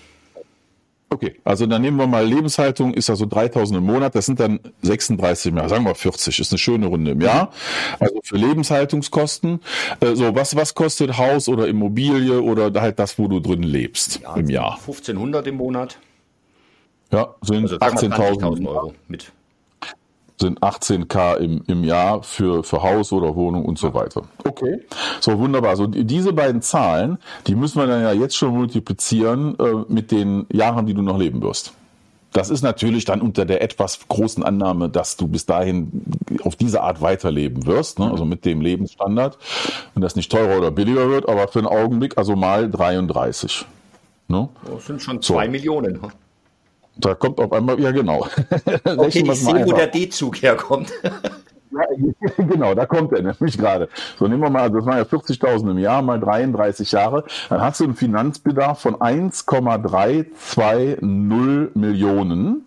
Okay, 1.10 1.36
also 1.44 1.66
dann 1.66 1.82
nehmen 1.82 1.98
wir 1.98 2.08
mal 2.08 2.26
Lebenshaltung, 2.26 2.94
ist 2.94 3.10
also 3.10 3.26
3000 3.26 3.78
im 3.78 3.86
Monat, 3.86 4.16
das 4.16 4.26
sind 4.26 4.40
dann 4.40 4.60
36 4.82 5.52
im 5.52 5.58
Jahr, 5.58 5.70
sagen 5.70 5.86
wir 5.86 5.96
40, 5.96 6.40
ist 6.40 6.52
eine 6.52 6.58
schöne 6.58 6.88
Runde 6.88 7.12
im 7.12 7.22
Jahr. 7.22 7.52
Also 8.00 8.20
für 8.24 8.38
Lebenshaltungskosten. 8.38 9.62
Äh, 10.00 10.16
so, 10.16 10.36
was, 10.36 10.56
was 10.56 10.74
kostet 10.74 11.18
Haus 11.18 11.48
oder 11.48 11.68
Immobilie 11.68 12.42
oder 12.42 12.82
halt 12.82 13.00
das, 13.00 13.20
wo 13.20 13.28
du 13.28 13.40
drin 13.40 13.64
lebst 13.64 14.22
ja, 14.24 14.36
im 14.36 14.50
Jahr? 14.50 14.74
1500 14.74 15.48
im 15.48 15.56
Monat. 15.56 16.00
Ja, 17.12 17.36
sind 17.42 17.72
also 17.72 17.78
18.000 17.78 18.68
Euro 18.68 18.94
mit 19.08 19.32
sind 20.40 20.60
18k 20.62 21.38
im, 21.38 21.64
im 21.68 21.84
Jahr 21.84 22.24
für, 22.24 22.64
für 22.64 22.84
Haus 22.84 23.14
oder 23.14 23.36
Wohnung 23.36 23.66
und 23.66 23.80
so 23.80 23.94
weiter. 23.94 24.24
Okay, 24.44 24.82
so 25.20 25.38
wunderbar. 25.40 25.72
Also 25.72 25.88
diese 25.88 26.34
beiden 26.34 26.62
Zahlen, 26.62 27.18
die 27.48 27.56
müssen 27.56 27.80
wir 27.80 27.88
dann 27.88 28.02
ja 28.02 28.12
jetzt 28.12 28.36
schon 28.36 28.56
multiplizieren 28.56 29.58
äh, 29.60 29.86
mit 29.88 30.12
den 30.12 30.46
Jahren, 30.52 30.86
die 30.86 30.94
du 30.94 31.02
noch 31.02 31.18
leben 31.18 31.42
wirst. 31.42 31.74
Das 32.36 32.50
ist 32.50 32.64
natürlich 32.64 33.06
dann 33.06 33.22
unter 33.22 33.46
der 33.46 33.62
etwas 33.62 33.98
großen 34.10 34.44
Annahme, 34.44 34.90
dass 34.90 35.16
du 35.16 35.26
bis 35.26 35.46
dahin 35.46 36.04
auf 36.44 36.58
diese 36.58 36.82
Art 36.82 37.00
weiterleben 37.00 37.66
wirst, 37.66 37.98
ne? 37.98 38.12
also 38.12 38.26
mit 38.26 38.44
dem 38.44 38.60
Lebensstandard, 38.60 39.38
wenn 39.94 40.02
das 40.02 40.18
nicht 40.18 40.30
teurer 40.30 40.58
oder 40.58 40.70
billiger 40.70 41.10
wird, 41.10 41.30
aber 41.30 41.48
für 41.48 41.60
einen 41.60 41.68
Augenblick 41.70 42.18
also 42.18 42.36
mal 42.36 42.70
33. 42.70 43.66
Ne? 44.28 44.50
Das 44.70 44.86
sind 44.86 45.02
schon 45.02 45.22
zwei 45.22 45.46
so. 45.46 45.52
Millionen. 45.52 46.02
Da 46.98 47.16
kommt 47.16 47.40
auf 47.40 47.52
einmal, 47.52 47.80
ja 47.80 47.92
genau. 47.92 48.28
Okay, 48.86 49.24
ich 49.26 49.40
sehe, 49.40 49.66
wo 49.66 49.74
der 49.74 49.88
D-Zug 49.88 50.42
herkommt. 50.42 50.92
ja, 51.76 51.84
genau, 52.38 52.74
da 52.74 52.86
kommt 52.86 53.12
er 53.14 53.22
nämlich 53.22 53.58
gerade. 53.58 53.90
So, 54.18 54.28
nehmen 54.28 54.42
wir 54.42 54.50
mal, 54.50 54.72
das 54.72 54.86
waren 54.86 54.98
ja 54.98 55.04
40.000 55.04 55.72
im 55.72 55.78
Jahr, 55.78 56.02
mal 56.02 56.20
33 56.20 56.92
Jahre. 56.92 57.24
Dann 57.50 57.62
hast 57.62 57.80
du 57.80 57.86
einen 57.86 57.96
Finanzbedarf 57.96 58.80
von 58.80 59.00
1,320 59.02 61.02
Millionen 61.76 62.66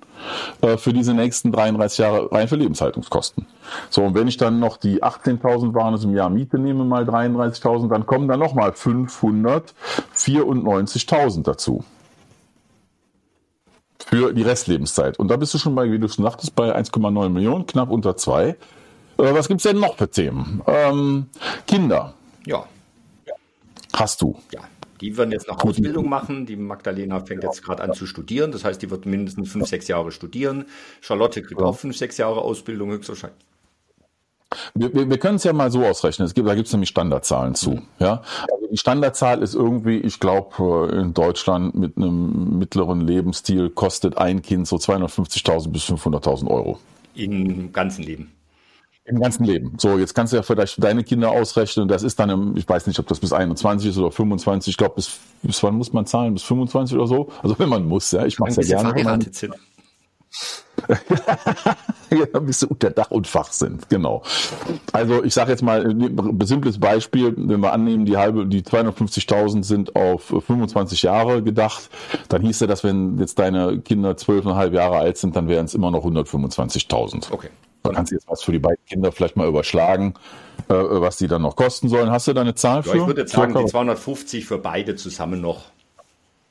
äh, 0.63 0.77
für 0.77 0.93
diese 0.93 1.15
nächsten 1.15 1.53
33 1.53 1.99
Jahre 1.99 2.33
rein 2.33 2.49
für 2.49 2.57
Lebenshaltungskosten. 2.57 3.47
So, 3.91 4.03
und 4.05 4.15
wenn 4.15 4.27
ich 4.29 4.37
dann 4.37 4.61
noch 4.61 4.77
die 4.77 5.03
18.000 5.03 5.75
waren 5.75 5.95
es 5.95 6.05
im 6.05 6.15
Jahr 6.15 6.31
Miete 6.31 6.59
nehme, 6.59 6.85
mal 6.85 7.05
33.000, 7.05 7.89
dann 7.89 8.07
kommen 8.07 8.29
dann 8.29 8.41
nochmal 8.41 8.71
594.000 8.71 11.43
dazu 11.43 11.85
für 14.09 14.33
die 14.33 14.43
Restlebenszeit. 14.43 15.19
Und 15.19 15.29
da 15.29 15.37
bist 15.37 15.53
du 15.53 15.59
schon 15.59 15.75
bei, 15.75 15.91
wie 15.91 15.99
du 15.99 16.09
schon 16.09 16.25
sagtest, 16.25 16.55
bei 16.55 16.75
1,9 16.75 17.29
Millionen, 17.29 17.67
knapp 17.67 17.91
unter 17.91 18.17
zwei. 18.17 18.49
Äh, 18.49 18.57
was 19.17 19.49
gibt's 19.49 19.65
denn 19.65 19.79
noch 19.79 19.97
für 19.97 20.11
Themen? 20.11 20.63
Ähm, 20.67 21.27
Kinder. 21.67 22.15
Ja. 22.47 22.65
Hast 23.93 24.23
du? 24.23 24.39
Ja. 24.53 24.61
Die 25.01 25.17
werden 25.17 25.31
jetzt 25.31 25.47
noch 25.47 25.63
Ausbildung 25.63 26.09
machen. 26.09 26.47
Die 26.47 26.57
Magdalena 26.57 27.21
fängt 27.21 27.45
jetzt 27.45 27.63
gerade 27.63 27.83
an 27.83 27.93
zu 27.93 28.07
studieren. 28.07 28.51
Das 28.51 28.65
heißt, 28.65 28.81
die 28.83 28.91
wird 28.91 29.07
mindestens 29.07 29.51
fünf, 29.51 29.69
sechs 29.69 29.87
Jahre 29.89 30.11
studieren. 30.11 30.65
Charlotte 31.01 31.43
kriegt 31.43 31.61
auch 31.63 31.77
fünf, 31.77 31.97
sechs 31.97 32.17
Jahre 32.17 32.41
Ausbildung 32.41 32.91
höchstwahrscheinlich. 32.91 33.45
Wir, 34.75 34.93
wir, 34.95 35.09
wir 35.09 35.19
können 35.19 35.37
es 35.37 35.45
ja 35.45 35.53
mal 35.53 35.71
so 35.71 35.85
ausrechnen. 35.85 36.27
Es 36.27 36.35
gibt, 36.35 36.49
da 36.49 36.55
gibt 36.55 36.67
es 36.67 36.73
nämlich 36.73 36.89
Standardzahlen 36.89 37.55
zu. 37.55 37.73
Mhm. 37.73 37.83
Ja, 37.99 38.23
die 38.71 38.77
Standardzahl 38.77 39.43
ist 39.43 39.55
irgendwie, 39.55 39.99
ich 39.99 40.21
glaube, 40.21 40.91
in 40.93 41.15
Deutschland 41.15 41.75
mit 41.75 41.97
einem 41.97 42.59
mittleren 42.59 43.01
Lebensstil 43.01 43.71
kostet 43.71 44.19
ein 44.19 44.43
Kind 44.43 44.67
so 44.67 44.77
250.000 44.77 45.71
bis 45.71 45.85
500.000 45.85 46.49
Euro. 46.49 46.79
Im 47.15 47.73
ganzen 47.73 48.05
Leben. 48.05 48.33
Im 49.05 49.21
ganzen 49.21 49.45
Leben. 49.45 49.75
So, 49.79 49.99
jetzt 49.99 50.15
kannst 50.15 50.33
du 50.33 50.37
ja 50.37 50.43
vielleicht 50.43 50.83
deine 50.83 51.03
Kinder 51.03 51.31
ausrechnen. 51.31 51.89
Das 51.89 52.03
ist 52.03 52.21
dann, 52.21 52.29
im, 52.29 52.57
ich 52.57 52.69
weiß 52.69 52.87
nicht, 52.87 52.99
ob 52.99 53.07
das 53.07 53.21
bis 53.21 53.33
21 53.33 53.91
ist 53.91 53.99
oder 53.99 54.11
25. 54.11 54.73
Ich 54.73 54.77
glaube, 54.77 54.97
bis, 54.97 55.19
bis 55.43 55.63
wann 55.63 55.77
muss 55.77 55.93
man 55.95 56.05
zahlen? 56.05 56.35
Bis 56.35 56.43
25 56.43 56.97
oder 56.97 57.07
so? 57.07 57.31
Also 57.43 57.59
wenn 57.59 57.71
man 57.71 57.87
muss, 57.87 58.13
ja. 58.13 58.27
Ich 58.27 58.39
mache 58.39 58.51
es 58.51 58.57
ja 58.57 58.81
gerne. 58.81 58.91
Verheiratet 58.91 59.35
sind. 59.35 59.55
ja, 62.11 62.41
bis 62.41 62.61
sie 62.61 62.67
unter 62.67 62.91
Dach 62.91 63.11
und 63.11 63.27
Fach 63.27 63.53
sind, 63.53 63.89
genau. 63.89 64.23
Also 64.93 65.23
ich 65.25 65.35
sage 65.35 65.51
jetzt 65.51 65.63
mal 65.63 65.85
ein 65.85 66.39
simples 66.45 66.79
Beispiel, 66.79 67.35
wenn 67.37 67.61
wir 67.61 67.73
annehmen, 67.73 68.05
die 68.05 68.17
halbe, 68.17 68.47
die 68.47 68.63
250.000 68.63 69.65
sind 69.65 69.97
auf 69.97 70.25
25 70.25 71.03
Jahre 71.03 71.43
gedacht, 71.43 71.91
dann 72.29 72.43
hieß 72.43 72.61
ja, 72.61 72.67
dass 72.67 72.85
wenn 72.85 73.19
jetzt 73.19 73.39
deine 73.39 73.81
Kinder 73.81 74.17
zwölfeinhalb 74.17 74.73
Jahre 74.73 74.99
alt 74.99 75.19
sind, 75.19 75.37
dann 75.37 75.49
wären 75.49 75.67
es 75.67 75.75
immer 75.75 75.91
noch 75.91 76.05
125.000. 76.05 77.33
Okay. 77.33 77.49
Dann 77.83 77.95
kannst 77.95 78.13
du 78.13 78.17
jetzt 78.17 78.29
was 78.29 78.43
für 78.43 78.53
die 78.53 78.59
beiden 78.59 78.85
Kinder 78.87 79.13
vielleicht 79.13 79.37
mal 79.37 79.47
überschlagen, 79.49 80.15
äh, 80.69 80.75
was 80.75 81.17
die 81.17 81.29
dann 81.29 81.43
noch 81.43 81.57
kosten 81.57 81.89
sollen. 81.89 82.11
Hast 82.11 82.27
du 82.29 82.33
da 82.33 82.41
eine 82.41 82.55
Zahl 82.55 82.83
für? 82.83 82.91
Ja, 82.91 83.03
ich 83.03 83.07
würde 83.07 83.21
jetzt 83.23 83.33
sagen, 83.33 83.55
die 83.57 83.67
250 83.67 84.45
für 84.45 84.59
beide 84.59 84.97
zusammen 84.97 85.41
noch. 85.41 85.67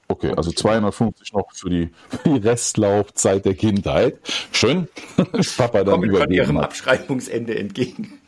Okay, 0.10 0.34
also 0.36 0.52
250 0.52 1.34
noch 1.34 1.52
für 1.54 1.70
die, 1.70 1.90
für 2.10 2.30
die 2.30 2.48
Restlaufzeit 2.48 3.44
der 3.44 3.56
Kindheit. 3.56 4.20
Schön. 4.54 4.88
Papa 5.58 5.84
dann 5.84 6.00
Kommen 6.00 6.16
von 6.16 6.32
ihrem 6.32 6.58
Abschreibungsende 6.58 7.58
entgegen. 7.58 8.20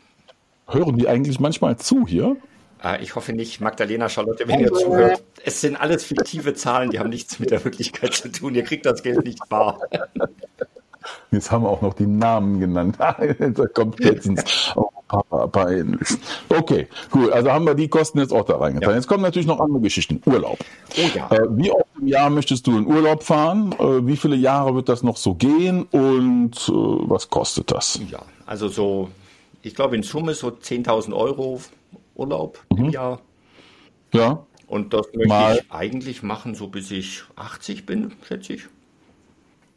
Hören 0.68 0.98
die 0.98 1.08
eigentlich 1.08 1.40
manchmal 1.40 1.78
zu 1.78 2.06
hier? 2.06 2.36
Ah, 2.82 2.98
ich 3.00 3.14
hoffe 3.14 3.32
nicht. 3.32 3.60
Magdalena, 3.60 4.08
Charlotte, 4.08 4.46
wenn 4.46 4.60
ihr 4.60 4.72
zuhört. 4.72 5.22
Es 5.44 5.60
sind 5.60 5.76
alles 5.76 6.04
fiktive 6.04 6.54
Zahlen, 6.54 6.90
die 6.90 6.98
haben 6.98 7.10
nichts 7.10 7.38
mit 7.38 7.50
der 7.50 7.62
Wirklichkeit 7.64 8.14
zu 8.14 8.30
tun. 8.30 8.54
Ihr 8.54 8.62
kriegt 8.62 8.86
das 8.86 9.02
Geld 9.02 9.24
nicht 9.24 9.46
bar. 9.48 9.80
Jetzt 11.30 11.50
haben 11.50 11.64
wir 11.64 11.70
auch 11.70 11.82
noch 11.82 11.94
die 11.94 12.06
Namen 12.06 12.60
genannt. 12.60 12.96
da 12.98 13.66
kommt 13.66 14.00
jetzt 14.00 14.26
ins 14.26 14.72
oh, 14.76 14.90
Papa 15.08 15.46
peinlich. 15.48 16.08
Okay, 16.48 16.88
cool. 17.14 17.32
Also 17.32 17.50
haben 17.50 17.66
wir 17.66 17.74
die 17.74 17.88
Kosten 17.88 18.18
jetzt 18.18 18.32
auch 18.32 18.44
da 18.44 18.56
reingetan. 18.56 18.90
Ja. 18.90 18.96
Jetzt 18.96 19.06
kommen 19.06 19.22
natürlich 19.22 19.46
noch 19.46 19.60
andere 19.60 19.80
Geschichten. 19.80 20.20
Urlaub. 20.26 20.58
Oh 20.96 21.08
ja. 21.14 21.30
Äh, 21.30 21.46
wie 21.50 21.70
oft 21.70 21.86
im 22.00 22.08
Jahr 22.08 22.30
möchtest 22.30 22.66
du 22.66 22.76
in 22.76 22.86
Urlaub 22.86 23.22
fahren? 23.22 23.72
Äh, 23.78 24.06
wie 24.06 24.16
viele 24.16 24.36
Jahre 24.36 24.74
wird 24.74 24.88
das 24.88 25.02
noch 25.02 25.16
so 25.16 25.34
gehen? 25.34 25.82
Und 25.90 26.68
äh, 26.68 26.72
was 26.72 27.30
kostet 27.30 27.70
das? 27.70 28.00
Ja, 28.10 28.22
also 28.46 28.68
so, 28.68 29.10
ich 29.62 29.74
glaube 29.74 29.96
in 29.96 30.02
Summe 30.02 30.34
so 30.34 30.48
10.000 30.48 31.14
Euro 31.14 31.60
Urlaub 32.14 32.60
mhm. 32.70 32.84
im 32.86 32.90
Jahr. 32.90 33.20
Ja. 34.12 34.44
Und 34.66 34.94
das 34.94 35.08
möchte 35.12 35.28
Mal. 35.28 35.56
ich 35.56 35.72
eigentlich 35.72 36.22
machen, 36.22 36.54
so 36.54 36.68
bis 36.68 36.92
ich 36.92 37.22
80 37.34 37.86
bin, 37.86 38.12
schätze 38.26 38.52
ich. 38.52 38.68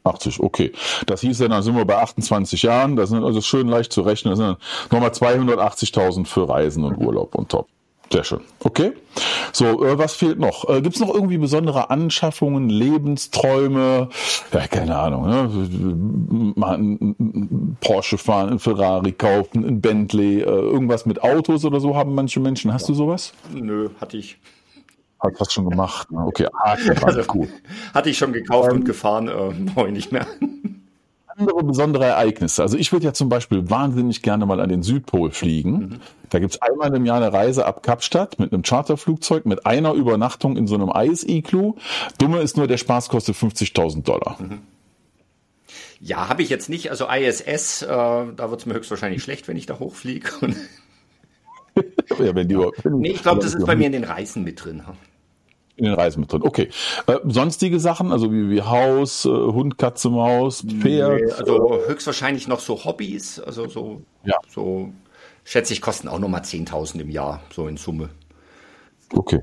80, 0.04 0.40
okay. 0.40 0.72
Das 1.06 1.22
hieß 1.22 1.40
ja, 1.40 1.48
dann 1.48 1.64
sind 1.64 1.76
wir 1.76 1.86
bei 1.86 1.98
28 1.98 2.64
Jahren, 2.64 2.96
das 2.96 3.10
sind 3.10 3.24
also 3.24 3.42
schön 3.42 3.68
leicht 3.68 3.94
zu 3.94 4.02
rechnen, 4.02 4.32
das 4.32 4.40
sind 4.40 4.58
nochmal 4.92 5.12
280.000 5.12 6.26
für 6.26 6.48
Reisen 6.48 6.84
und 6.84 6.98
Urlaub 6.98 7.36
und 7.36 7.50
top. 7.50 7.68
Sehr 8.14 8.24
schön. 8.24 8.42
Okay. 8.60 8.92
So, 9.54 9.84
äh, 9.84 9.98
was 9.98 10.14
fehlt 10.14 10.38
noch? 10.38 10.70
Äh, 10.70 10.82
Gibt 10.82 10.94
es 10.94 11.02
noch 11.02 11.12
irgendwie 11.12 11.40
besondere 11.40 11.90
Anschaffungen, 11.90 12.70
Lebensträume? 12.70 14.10
Ja, 14.52 14.68
keine 14.68 14.96
Ahnung. 14.98 15.28
Ne? 15.28 16.54
Mal 16.56 16.76
einen 16.76 17.78
Porsche 17.82 18.20
fahren, 18.20 18.50
einen 18.50 18.60
Ferrari 18.60 19.14
kaufen, 19.14 19.66
ein 19.66 19.82
Bentley, 19.82 20.42
äh, 20.42 20.44
irgendwas 20.44 21.08
mit 21.08 21.24
Autos 21.24 21.66
oder 21.66 21.80
so 21.80 21.96
haben 21.96 22.14
manche 22.14 22.40
Menschen. 22.40 22.72
Hast 22.72 22.84
ja. 22.84 22.88
du 22.90 22.94
sowas? 22.94 23.34
Nö, 23.52 23.90
hatte 24.00 24.18
ich. 24.18 24.38
Hat 25.24 25.40
was 25.40 25.54
schon 25.54 25.70
gemacht. 25.70 26.12
Ne? 26.12 26.20
Okay, 26.26 26.48
ah, 26.54 26.76
also, 27.02 27.22
cool. 27.34 27.48
Hatte 27.94 28.10
ich 28.10 28.18
schon 28.18 28.34
gekauft 28.34 28.70
ähm, 28.72 28.80
und 28.80 28.86
gefahren, 28.86 29.28
äh, 29.30 29.72
brauche 29.74 29.88
ich 29.88 29.94
nicht 29.94 30.12
mehr. 30.12 30.28
Andere 31.36 31.64
besondere 31.64 32.06
Ereignisse. 32.06 32.62
Also 32.62 32.78
ich 32.78 32.92
würde 32.92 33.06
ja 33.06 33.14
zum 33.14 33.30
Beispiel 33.30 33.70
wahnsinnig 33.70 34.22
gerne 34.22 34.46
mal 34.46 34.60
an 34.60 34.70
den 34.70 34.84
Südpol 34.84 35.32
fliegen. 35.32 35.72
Mhm. 35.72 36.00
Da 36.30 36.40
gibt 36.40 36.54
es 36.54 36.62
einmal 36.62 36.94
im 36.94 37.06
Jahr 37.06 37.18
eine 37.18 37.34
Reise 37.34 37.66
ab 37.66 37.82
Kapstadt 37.82 38.38
mit 38.38 38.54
einem 38.54 38.62
Charterflugzeug 38.62 39.46
mit 39.46 39.66
einer 39.66 39.94
Übernachtung 39.94 40.58
in 40.58 40.68
so 40.68 40.76
einem 40.76 40.92
Eis-Iglu. 40.92 41.76
Dumme 42.20 42.42
ist 42.42 42.58
nur, 42.58 42.68
der 42.68 42.78
Spaß 42.78 43.10
kostet 43.10 43.36
50.000 43.36 44.04
Dollar. 44.04 44.38
Mhm. 44.40 44.60
Ja, 46.00 46.28
habe 46.28 46.44
ich 46.44 46.50
jetzt 46.50 46.70
nicht. 46.70 46.92
Also 46.92 47.08
ISS, 47.08 47.82
äh, 47.82 47.88
da 47.88 48.50
wird 48.50 48.60
es 48.60 48.66
mir 48.66 48.74
höchstwahrscheinlich 48.74 49.24
schlecht, 49.24 49.48
wenn 49.48 49.56
ich 49.56 49.66
da 49.66 49.80
hochfliege. 49.80 50.30
ja, 52.20 52.36
wenn 52.36 52.48
die, 52.48 52.58
wenn 52.58 53.00
nee, 53.00 53.12
ich 53.12 53.24
glaube, 53.24 53.42
das 53.42 53.56
ist 53.56 53.66
bei 53.66 53.76
mir 53.76 53.88
in 53.88 53.94
den 53.94 54.04
Reisen 54.04 54.44
mit 54.44 54.64
drin. 54.64 54.84
In 55.76 55.86
den 55.86 55.96
Reisen 55.96 56.20
mit 56.20 56.32
drin. 56.32 56.44
Okay. 56.44 56.70
Äh, 57.08 57.18
sonstige 57.26 57.80
Sachen, 57.80 58.12
also 58.12 58.32
wie, 58.32 58.50
wie 58.50 58.62
Haus, 58.62 59.26
äh, 59.26 59.30
Hund, 59.30 59.80
Katze, 59.80 60.10
Maus, 60.10 60.62
Pferd? 60.62 61.22
Nee, 61.22 61.32
also 61.32 61.80
höchstwahrscheinlich 61.88 62.48
noch 62.48 62.60
so 62.60 62.86
Hobbys, 62.86 63.40
also 63.40 63.68
so, 63.68 64.02
ja. 64.24 64.36
so 64.48 64.90
schätze 65.44 65.74
ich, 65.74 65.82
kosten 65.82 66.08
auch 66.08 66.20
nochmal 66.20 66.42
10.000 66.42 67.02
im 67.02 67.10
Jahr, 67.10 67.42
so 67.52 67.68
in 67.68 67.78
Summe. 67.78 68.10
Okay. 69.16 69.40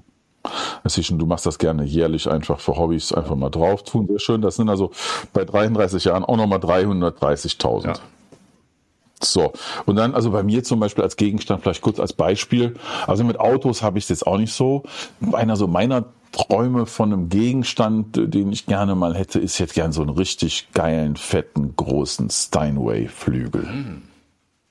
Das 0.84 0.96
ist 0.96 1.06
schon, 1.06 1.18
du 1.18 1.26
machst 1.26 1.46
das 1.46 1.58
gerne 1.58 1.84
jährlich 1.84 2.28
einfach 2.30 2.60
für 2.60 2.76
Hobbys 2.76 3.12
einfach 3.12 3.34
mal 3.34 3.50
drauf 3.50 3.82
tun. 3.84 4.06
Sehr 4.08 4.18
schön. 4.18 4.40
Das 4.40 4.56
sind 4.56 4.70
also 4.70 4.90
bei 5.32 5.44
33 5.44 6.04
Jahren 6.04 6.24
auch 6.24 6.36
nochmal 6.36 6.60
330.000. 6.60 7.86
Ja. 7.86 7.94
So, 9.22 9.52
und 9.84 9.96
dann, 9.96 10.14
also 10.14 10.30
bei 10.30 10.42
mir 10.42 10.64
zum 10.64 10.80
Beispiel 10.80 11.04
als 11.04 11.16
Gegenstand, 11.16 11.62
vielleicht 11.62 11.82
kurz 11.82 12.00
als 12.00 12.14
Beispiel, 12.14 12.76
also 13.06 13.22
mit 13.22 13.38
Autos 13.38 13.82
habe 13.82 13.98
ich 13.98 14.04
es 14.04 14.08
jetzt 14.08 14.26
auch 14.26 14.38
nicht 14.38 14.54
so. 14.54 14.84
Einer 15.32 15.56
so 15.56 15.66
meiner 15.66 16.06
Träume 16.32 16.86
von 16.86 17.12
einem 17.12 17.28
Gegenstand, 17.28 18.16
den 18.16 18.52
ich 18.52 18.66
gerne 18.66 18.94
mal 18.94 19.16
hätte, 19.16 19.40
ist 19.40 19.58
jetzt 19.58 19.74
gern 19.74 19.92
so 19.92 20.02
einen 20.02 20.10
richtig 20.10 20.68
geilen, 20.72 21.16
fetten, 21.16 21.74
großen 21.76 22.30
Steinway-Flügel. 22.30 23.68
Hm. 23.68 24.02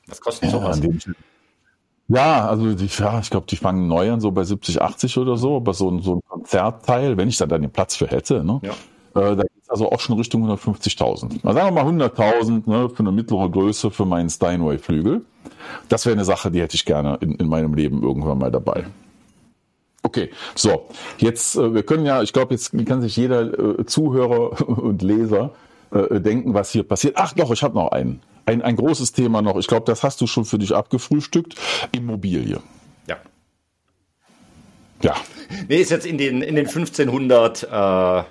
Was 0.07 0.21
kostet 0.21 0.51
ja, 0.51 0.59
sowas? 0.59 0.81
Ja, 2.07 2.47
also 2.47 2.73
die, 2.73 2.87
ja, 2.87 3.19
ich 3.19 3.29
glaube, 3.29 3.45
die 3.47 3.55
fangen 3.55 3.87
neu 3.87 4.11
an, 4.11 4.19
so 4.19 4.31
bei 4.31 4.43
70, 4.43 4.81
80 4.81 5.17
oder 5.19 5.37
so, 5.37 5.57
aber 5.57 5.73
so, 5.73 5.91
ein 5.91 6.01
so 6.01 6.15
ein 6.15 6.21
Konzertteil, 6.27 7.17
wenn 7.17 7.29
ich 7.29 7.37
da 7.37 7.45
dann 7.45 7.61
den 7.61 7.71
Platz 7.71 7.95
für 7.95 8.07
hätte, 8.07 8.43
ne? 8.43 8.59
Ja. 8.63 8.71
Äh, 9.21 9.35
da 9.35 9.43
geht's 9.43 9.69
also 9.69 9.91
auch 9.91 9.99
schon 9.99 10.17
Richtung 10.17 10.49
150.000. 10.49 11.43
Also 11.43 11.59
sagen 11.59 11.75
wir 11.75 11.83
mal 11.83 11.85
100.000 11.85 12.63
ne, 12.67 12.89
für 12.89 12.99
eine 12.99 13.11
mittlere 13.11 13.49
Größe 13.49 13.91
für 13.91 14.05
meinen 14.05 14.29
Steinway-Flügel. 14.29 15.23
Das 15.87 16.05
wäre 16.05 16.15
eine 16.15 16.25
Sache, 16.25 16.49
die 16.49 16.61
hätte 16.61 16.75
ich 16.75 16.85
gerne 16.85 17.17
in, 17.21 17.35
in 17.35 17.47
meinem 17.47 17.75
Leben 17.75 18.01
irgendwann 18.01 18.39
mal 18.39 18.51
dabei. 18.51 18.85
Okay, 20.01 20.29
so, 20.55 20.87
jetzt, 21.17 21.55
äh, 21.55 21.73
wir 21.73 21.83
können 21.83 22.05
ja, 22.05 22.21
ich 22.21 22.33
glaube, 22.33 22.53
jetzt 22.53 22.71
kann 22.85 23.01
sich 23.01 23.17
jeder 23.17 23.79
äh, 23.79 23.85
Zuhörer 23.85 24.67
und 24.67 25.01
Leser 25.01 25.51
äh, 25.91 26.19
denken, 26.21 26.53
was 26.53 26.71
hier 26.71 26.83
passiert. 26.83 27.15
Ach 27.17 27.33
doch, 27.33 27.51
ich 27.51 27.63
habe 27.63 27.75
noch 27.75 27.91
einen. 27.91 28.21
Ein, 28.45 28.63
ein 28.63 28.75
großes 28.75 29.11
Thema 29.11 29.41
noch. 29.41 29.57
Ich 29.57 29.67
glaube, 29.67 29.85
das 29.85 30.01
hast 30.01 30.21
du 30.21 30.27
schon 30.27 30.43
für 30.43 30.57
dich 30.57 30.73
abgefrühstückt. 30.73 31.55
Immobilie. 31.91 32.59
Ja. 33.07 33.17
Ja. 35.03 35.15
Nee, 35.67 35.77
ist 35.77 35.91
jetzt 35.91 36.05
in 36.05 36.17
den, 36.17 36.41
in 36.41 36.55
den 36.55 36.65
1500 36.65 37.63
äh, 37.63 38.23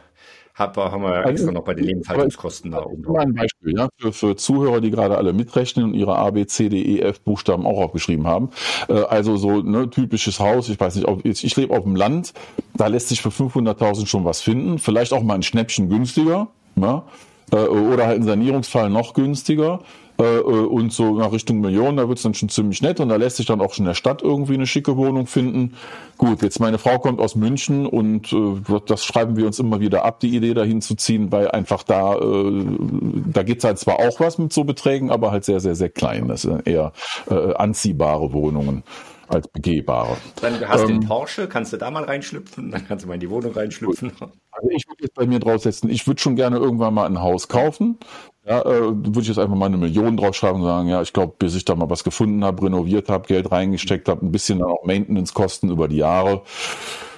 hab, 0.59 0.77
haben 0.77 1.03
wir 1.03 1.11
also, 1.11 1.31
extra 1.31 1.53
noch 1.53 1.63
bei 1.63 1.75
den 1.75 1.85
Lebenshaltungskosten 1.85 2.73
da 2.73 2.85
oben. 2.85 3.03
Mal 3.03 3.23
ein 3.23 3.35
Beispiel, 3.35 3.77
ja, 3.77 3.89
für, 3.97 4.13
für 4.13 4.37
Zuhörer, 4.37 4.81
die 4.81 4.91
gerade 4.91 5.17
alle 5.17 5.33
mitrechnen 5.33 5.85
und 5.85 5.95
ihre 5.95 6.17
A, 6.17 6.31
B, 6.31 6.47
C, 6.47 6.69
D, 6.69 6.83
E, 6.83 7.01
F 7.01 7.21
Buchstaben 7.21 7.65
auch 7.65 7.79
aufgeschrieben 7.79 8.27
haben. 8.27 8.51
Äh, 8.89 8.95
also 8.95 9.37
so 9.37 9.63
ne, 9.63 9.89
typisches 9.89 10.41
Haus, 10.41 10.69
ich 10.69 10.81
weiß 10.81 10.97
nicht, 10.97 11.07
ob, 11.07 11.25
ich 11.25 11.57
lebe 11.57 11.77
auf 11.77 11.85
dem 11.85 11.95
Land, 11.95 12.33
da 12.75 12.89
lässt 12.89 13.09
sich 13.09 13.23
für 13.23 13.29
500.000 13.29 14.07
schon 14.07 14.25
was 14.25 14.41
finden, 14.41 14.79
vielleicht 14.79 15.13
auch 15.13 15.23
mal 15.23 15.35
ein 15.35 15.43
Schnäppchen 15.43 15.89
günstiger, 15.89 16.49
ja, 16.77 17.05
äh, 17.53 17.57
oder 17.57 18.07
halt 18.07 18.21
ein 18.21 18.25
Sanierungsfall 18.25 18.91
noch 18.91 19.15
günstiger. 19.15 19.81
Äh, 20.21 20.39
äh, 20.39 20.41
und 20.41 20.93
so 20.93 21.17
nach 21.17 21.31
Richtung 21.31 21.61
Millionen, 21.61 21.97
da 21.97 22.09
wird's 22.09 22.23
dann 22.23 22.35
schon 22.35 22.49
ziemlich 22.49 22.83
nett 22.83 22.99
und 22.99 23.09
da 23.09 23.15
lässt 23.15 23.37
sich 23.37 23.47
dann 23.47 23.61
auch 23.61 23.73
schon 23.73 23.85
in 23.85 23.91
der 23.91 23.95
Stadt 23.95 24.21
irgendwie 24.21 24.55
eine 24.55 24.67
schicke 24.67 24.97
Wohnung 24.97 25.29
finden. 25.29 25.77
Gut, 26.17 26.43
jetzt 26.43 26.59
meine 26.59 26.79
Frau 26.79 26.99
kommt 26.99 27.21
aus 27.21 27.37
München 27.37 27.87
und 27.87 28.33
äh, 28.33 28.81
das 28.87 29.05
schreiben 29.05 29.37
wir 29.37 29.47
uns 29.47 29.61
immer 29.61 29.79
wieder 29.79 30.05
ab, 30.05 30.19
die 30.19 30.35
Idee 30.35 30.55
dahin 30.55 30.83
zu 30.83 30.97
ziehen, 30.97 31.31
weil 31.31 31.53
einfach 31.53 31.85
da, 31.85 32.17
äh, 32.17 32.65
da 33.33 33.45
geht's 33.45 33.63
halt 33.63 33.79
zwar 33.79 34.01
auch 34.01 34.19
was 34.19 34.39
mit 34.39 34.53
so 34.53 34.65
Beträgen, 34.65 35.13
aber 35.13 35.31
halt 35.31 35.45
sehr, 35.45 35.61
sehr, 35.61 35.77
sehr 35.77 35.91
klein. 35.91 36.27
Das 36.27 36.43
sind 36.43 36.67
eher 36.67 36.93
äh, 37.31 37.55
anziehbare 37.55 38.33
Wohnungen 38.33 38.83
als 39.29 39.47
begehbare. 39.47 40.17
Dann 40.41 40.59
hast 40.69 40.85
du 40.85 40.89
ähm, 40.89 41.01
den 41.01 41.09
Porsche, 41.09 41.47
kannst 41.47 41.73
du 41.73 41.77
da 41.77 41.91
mal 41.91 42.05
reinschlüpfen, 42.05 42.71
dann 42.73 42.87
kannst 42.89 43.05
du 43.05 43.09
mal 43.09 43.15
in 43.15 43.21
die 43.21 43.31
Wohnung 43.31 43.53
reinschlüpfen. 43.53 44.11
Also 44.51 44.71
ich 44.71 44.89
würde 44.89 45.03
jetzt 45.03 45.15
bei 45.15 45.27
mir 45.27 45.39
draufsetzen, 45.39 45.91
ich 45.91 46.07
würde 46.07 46.21
schon 46.21 46.35
gerne 46.35 46.57
irgendwann 46.57 46.95
mal 46.95 47.07
ein 47.07 47.21
Haus 47.21 47.47
kaufen 47.47 47.99
ja, 48.49 48.63
äh, 48.63 48.81
würde 48.81 49.21
ich 49.21 49.29
jetzt 49.29 49.39
einfach 49.39 49.55
mal 49.55 49.67
eine 49.67 49.77
Million 49.77 50.17
draufschreiben 50.17 50.63
und 50.63 50.67
sagen, 50.67 50.89
ja, 50.89 51.03
ich 51.03 51.13
glaube, 51.13 51.35
bis 51.39 51.55
ich 51.55 51.67
da 51.67 51.75
mal 51.75 51.91
was 51.91 52.03
gefunden 52.03 52.45
habe, 52.45 52.63
renoviert 52.63 53.11
habe, 53.11 53.29
Geld 53.29 53.51
reingesteckt 53.51 54.09
habe, 54.09 54.25
ein 54.25 54.33
bisschen 54.33 54.61
dann 54.61 54.69
auch 54.69 54.85
Maintenance-Kosten 54.85 55.71
über 55.71 55.87
die 55.87 55.99
Jahre. 55.99 56.43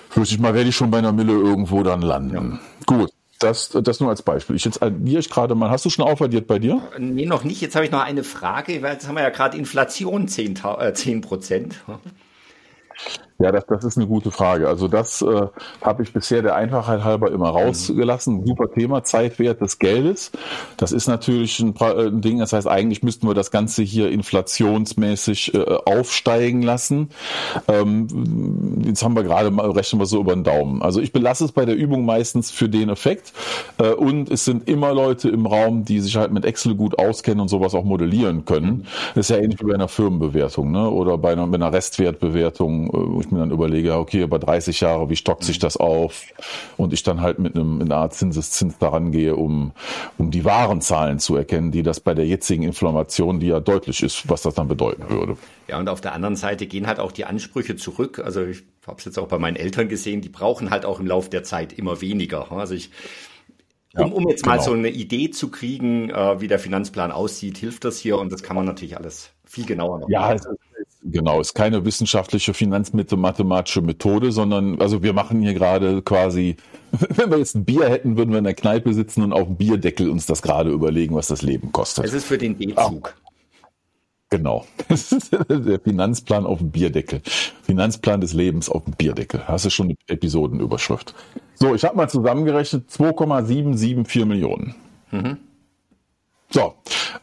Fürchte 0.08 0.34
ich 0.34 0.40
mal, 0.40 0.54
werde 0.54 0.70
ich 0.70 0.76
schon 0.76 0.90
bei 0.90 0.98
einer 0.98 1.12
Mille 1.12 1.32
irgendwo 1.32 1.84
dann 1.84 2.02
landen. 2.02 2.34
Ja. 2.34 2.58
Gut. 2.86 3.12
Das, 3.38 3.70
das 3.70 4.00
nur 4.00 4.10
als 4.10 4.20
Beispiel. 4.20 4.56
Ich 4.56 4.66
jetzt 4.66 4.82
addiere 4.82 5.20
ich 5.20 5.30
gerade 5.30 5.54
mal. 5.54 5.70
Hast 5.70 5.86
du 5.86 5.90
schon 5.90 6.04
aufaddiert 6.04 6.46
bei 6.46 6.58
dir? 6.58 6.82
Nee, 6.98 7.24
noch 7.24 7.42
nicht. 7.42 7.62
Jetzt 7.62 7.74
habe 7.74 7.86
ich 7.86 7.90
noch 7.90 8.02
eine 8.02 8.22
Frage, 8.22 8.82
weil 8.82 8.92
jetzt 8.92 9.08
haben 9.08 9.14
wir 9.14 9.22
ja 9.22 9.30
gerade 9.30 9.56
Inflation 9.56 10.28
10, 10.28 10.60
äh, 10.78 10.92
10 10.92 11.22
Prozent. 11.22 11.80
Ja, 13.40 13.50
das, 13.52 13.64
das 13.66 13.84
ist 13.84 13.96
eine 13.96 14.06
gute 14.06 14.30
Frage. 14.30 14.68
Also 14.68 14.86
das 14.86 15.22
äh, 15.22 15.46
habe 15.80 16.02
ich 16.02 16.12
bisher 16.12 16.42
der 16.42 16.56
Einfachheit 16.56 17.04
halber 17.04 17.30
immer 17.30 17.48
rausgelassen. 17.48 18.44
Super 18.44 18.70
Thema, 18.70 19.02
Zeitwert 19.02 19.62
des 19.62 19.78
Geldes. 19.78 20.30
Das 20.76 20.92
ist 20.92 21.08
natürlich 21.08 21.58
ein, 21.58 21.74
äh, 21.80 22.08
ein 22.08 22.20
Ding. 22.20 22.38
Das 22.38 22.52
heißt, 22.52 22.68
eigentlich 22.68 23.02
müssten 23.02 23.26
wir 23.26 23.32
das 23.32 23.50
Ganze 23.50 23.82
hier 23.82 24.10
inflationsmäßig 24.10 25.54
äh, 25.54 25.58
aufsteigen 25.86 26.60
lassen. 26.60 27.08
Ähm, 27.66 28.82
jetzt 28.84 29.02
haben 29.02 29.16
wir 29.16 29.22
gerade 29.22 29.50
mal, 29.50 29.70
rechnen 29.70 30.02
wir 30.02 30.06
so 30.06 30.20
über 30.20 30.34
den 30.34 30.44
Daumen. 30.44 30.82
Also 30.82 31.00
ich 31.00 31.12
belasse 31.12 31.46
es 31.46 31.52
bei 31.52 31.64
der 31.64 31.76
Übung 31.76 32.04
meistens 32.04 32.50
für 32.50 32.68
den 32.68 32.90
Effekt. 32.90 33.32
Äh, 33.78 33.92
und 33.92 34.30
es 34.30 34.44
sind 34.44 34.68
immer 34.68 34.92
Leute 34.92 35.30
im 35.30 35.46
Raum, 35.46 35.86
die 35.86 36.00
sich 36.00 36.16
halt 36.16 36.30
mit 36.30 36.44
Excel 36.44 36.74
gut 36.74 36.98
auskennen 36.98 37.40
und 37.40 37.48
sowas 37.48 37.74
auch 37.74 37.84
modellieren 37.84 38.44
können. 38.44 38.86
Das 39.14 39.30
ist 39.30 39.34
ja 39.34 39.42
ähnlich 39.42 39.60
wie 39.60 39.66
bei 39.66 39.74
einer 39.74 39.88
Firmenbewertung 39.88 40.70
ne? 40.70 40.90
oder 40.90 41.16
bei 41.16 41.32
einer, 41.32 41.46
bei 41.46 41.54
einer 41.54 41.72
Restwertbewertung 41.72 42.88
äh, 42.88 43.29
ich 43.30 43.32
mir 43.32 43.40
dann 43.40 43.50
überlege, 43.50 43.94
okay, 43.94 44.22
über 44.22 44.38
30 44.38 44.80
Jahre, 44.80 45.08
wie 45.08 45.16
stockt 45.16 45.44
sich 45.44 45.58
das 45.58 45.76
auf? 45.76 46.24
Und 46.76 46.92
ich 46.92 47.02
dann 47.02 47.20
halt 47.20 47.38
mit 47.38 47.54
einem, 47.54 47.80
einer 47.80 47.96
Art 47.96 48.14
Zinseszins 48.14 48.78
daran 48.78 49.12
gehe, 49.12 49.36
um, 49.36 49.72
um 50.18 50.30
die 50.30 50.44
wahren 50.44 50.80
Zahlen 50.80 51.18
zu 51.18 51.36
erkennen, 51.36 51.70
die 51.70 51.82
das 51.82 52.00
bei 52.00 52.14
der 52.14 52.26
jetzigen 52.26 52.64
Inflammation, 52.64 53.40
die 53.40 53.46
ja 53.46 53.60
deutlich 53.60 54.02
ist, 54.02 54.28
was 54.28 54.42
das 54.42 54.54
dann 54.54 54.68
bedeuten 54.68 55.08
würde. 55.08 55.36
Ja, 55.68 55.78
und 55.78 55.88
auf 55.88 56.00
der 56.00 56.12
anderen 56.12 56.36
Seite 56.36 56.66
gehen 56.66 56.86
halt 56.86 56.98
auch 56.98 57.12
die 57.12 57.24
Ansprüche 57.24 57.76
zurück. 57.76 58.20
Also 58.24 58.44
ich 58.44 58.64
habe 58.86 58.98
es 58.98 59.04
jetzt 59.04 59.18
auch 59.18 59.28
bei 59.28 59.38
meinen 59.38 59.56
Eltern 59.56 59.88
gesehen, 59.88 60.20
die 60.20 60.28
brauchen 60.28 60.70
halt 60.70 60.84
auch 60.84 61.00
im 61.00 61.06
Laufe 61.06 61.30
der 61.30 61.44
Zeit 61.44 61.72
immer 61.72 62.00
weniger. 62.00 62.50
Also 62.50 62.74
ich 62.74 62.90
um, 63.96 64.12
um 64.12 64.28
jetzt 64.28 64.44
genau. 64.44 64.56
mal 64.56 64.62
so 64.62 64.72
eine 64.72 64.88
Idee 64.88 65.30
zu 65.30 65.50
kriegen, 65.50 66.10
äh, 66.10 66.40
wie 66.40 66.46
der 66.46 66.60
Finanzplan 66.60 67.10
aussieht, 67.10 67.58
hilft 67.58 67.84
das 67.84 67.98
hier 67.98 68.18
und 68.18 68.30
das 68.30 68.42
kann 68.42 68.54
man 68.54 68.64
natürlich 68.64 68.96
alles 68.96 69.32
viel 69.44 69.66
genauer 69.66 69.98
noch. 69.98 70.08
Ja, 70.08 70.32
ist, 70.32 70.48
genau, 71.02 71.40
ist 71.40 71.54
keine 71.54 71.84
wissenschaftliche 71.84 72.54
finanzmathematische 72.54 73.82
Methode, 73.82 74.32
sondern 74.32 74.80
also 74.80 75.02
wir 75.02 75.12
machen 75.12 75.40
hier 75.42 75.54
gerade 75.54 76.02
quasi, 76.02 76.56
wenn 76.90 77.30
wir 77.30 77.38
jetzt 77.38 77.54
ein 77.54 77.64
Bier 77.64 77.88
hätten, 77.88 78.16
würden 78.16 78.30
wir 78.30 78.38
in 78.38 78.44
der 78.44 78.54
Kneipe 78.54 78.92
sitzen 78.92 79.22
und 79.22 79.32
auf 79.32 79.46
dem 79.46 79.56
Bierdeckel 79.56 80.08
uns 80.08 80.26
das 80.26 80.42
gerade 80.42 80.70
überlegen, 80.70 81.14
was 81.14 81.28
das 81.28 81.42
Leben 81.42 81.72
kostet. 81.72 82.04
Es 82.04 82.12
ist 82.12 82.26
für 82.26 82.38
den 82.38 82.56
B-Zug. 82.56 83.14
Ah. 83.16 83.30
Genau. 84.30 84.64
Das 84.88 85.12
ist 85.12 85.32
der 85.32 85.80
Finanzplan 85.80 86.46
auf 86.46 86.58
dem 86.58 86.70
Bierdeckel. 86.70 87.20
Finanzplan 87.62 88.20
des 88.20 88.32
Lebens 88.32 88.68
auf 88.68 88.84
dem 88.84 88.94
Bierdeckel. 88.94 89.46
Hast 89.46 89.64
du 89.64 89.70
schon 89.70 89.86
eine 89.86 89.96
Episodenüberschrift. 90.06 91.14
So, 91.54 91.74
ich 91.74 91.84
habe 91.84 91.96
mal 91.96 92.08
zusammengerechnet 92.08 92.90
2,774 92.90 94.24
Millionen. 94.24 94.74
Mhm. 95.10 95.36
So, 96.50 96.74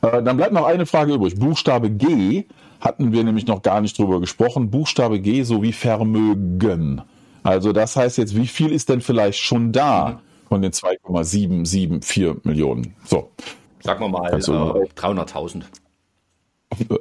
äh, 0.01 0.21
dann 0.21 0.37
bleibt 0.37 0.53
noch 0.53 0.65
eine 0.65 0.85
Frage 0.85 1.13
übrig. 1.13 1.37
Buchstabe 1.37 1.89
G 1.89 2.45
hatten 2.79 3.11
wir 3.11 3.23
nämlich 3.23 3.47
noch 3.47 3.61
gar 3.61 3.81
nicht 3.81 3.97
drüber 3.97 4.19
gesprochen. 4.19 4.69
Buchstabe 4.69 5.19
G 5.19 5.43
sowie 5.43 5.71
Vermögen. 5.71 7.01
Also 7.43 7.71
das 7.71 7.95
heißt 7.95 8.17
jetzt, 8.17 8.35
wie 8.35 8.47
viel 8.47 8.71
ist 8.71 8.89
denn 8.89 9.01
vielleicht 9.01 9.39
schon 9.39 9.71
da 9.71 10.09
mhm. 10.09 10.47
von 10.47 10.61
den 10.61 10.73
2,774 10.73 12.43
Millionen? 12.43 12.93
So. 13.05 13.31
Sagen 13.81 14.01
wir 14.01 14.09
mal 14.09 14.33
äh, 14.33 14.37
300.000 14.37 15.63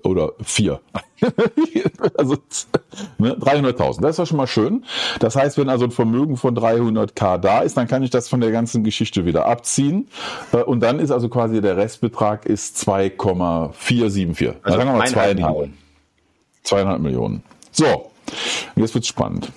oder 0.03 0.33
vier. 0.43 0.81
also 2.17 2.37
ne, 3.19 3.35
300.000. 3.35 4.01
Das 4.01 4.13
ist 4.13 4.19
ja 4.19 4.27
schon 4.27 4.37
mal 4.37 4.47
schön. 4.47 4.85
Das 5.21 5.37
heißt, 5.37 5.59
wenn 5.59 5.69
also 5.69 5.85
ein 5.85 5.91
Vermögen 5.91 6.37
von 6.37 6.57
300k 6.57 7.39
da 7.39 7.61
ist, 7.61 7.77
dann 7.77 7.87
kann 7.89 8.03
ich 8.03 8.11
das 8.11 8.29
von 8.29 8.41
der 8.41 8.51
ganzen 8.51 8.85
Geschichte 8.85 9.25
wieder 9.25 9.47
abziehen. 9.47 10.09
Äh, 10.53 10.59
und 10.59 10.81
dann 10.81 10.99
ist 10.99 11.11
also 11.11 11.29
quasi 11.29 11.61
der 11.61 11.77
Restbetrag 11.77 12.47
ist 12.47 12.79
2,474. 12.79 14.49
Also 14.63 14.79
sagen 14.79 14.91
wir 14.91 14.99
mal 14.99 15.09
zweieinhalb. 15.09 15.71
Zweieinhalb 16.63 17.01
Millionen. 17.01 17.43
So. 17.71 18.11
Jetzt 18.75 18.95
wird's 18.95 19.09
spannend. 19.09 19.51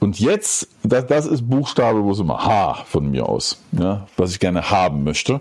Und 0.00 0.18
jetzt, 0.20 0.68
das, 0.82 1.06
das 1.06 1.26
ist 1.26 1.48
Buchstabe, 1.48 2.02
wo 2.04 2.12
es 2.12 2.18
immer 2.18 2.44
H 2.44 2.84
von 2.86 3.10
mir 3.10 3.28
aus, 3.28 3.58
ja, 3.72 4.06
was 4.16 4.32
ich 4.32 4.40
gerne 4.40 4.70
haben 4.70 5.04
möchte. 5.04 5.40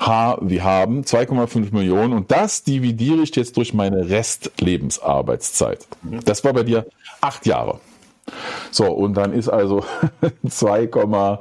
H 0.00 0.38
wie 0.42 0.62
haben, 0.62 1.02
2,5 1.02 1.72
Millionen 1.72 2.12
und 2.12 2.30
das 2.30 2.62
dividiere 2.64 3.22
ich 3.22 3.34
jetzt 3.36 3.56
durch 3.56 3.74
meine 3.74 4.08
Restlebensarbeitszeit. 4.08 5.86
Das 6.24 6.44
war 6.44 6.52
bei 6.52 6.62
dir 6.62 6.86
acht 7.20 7.46
Jahre. 7.46 7.80
So, 8.70 8.86
und 8.86 9.14
dann 9.14 9.32
ist 9.32 9.48
also 9.48 9.84
2,5 10.46 11.38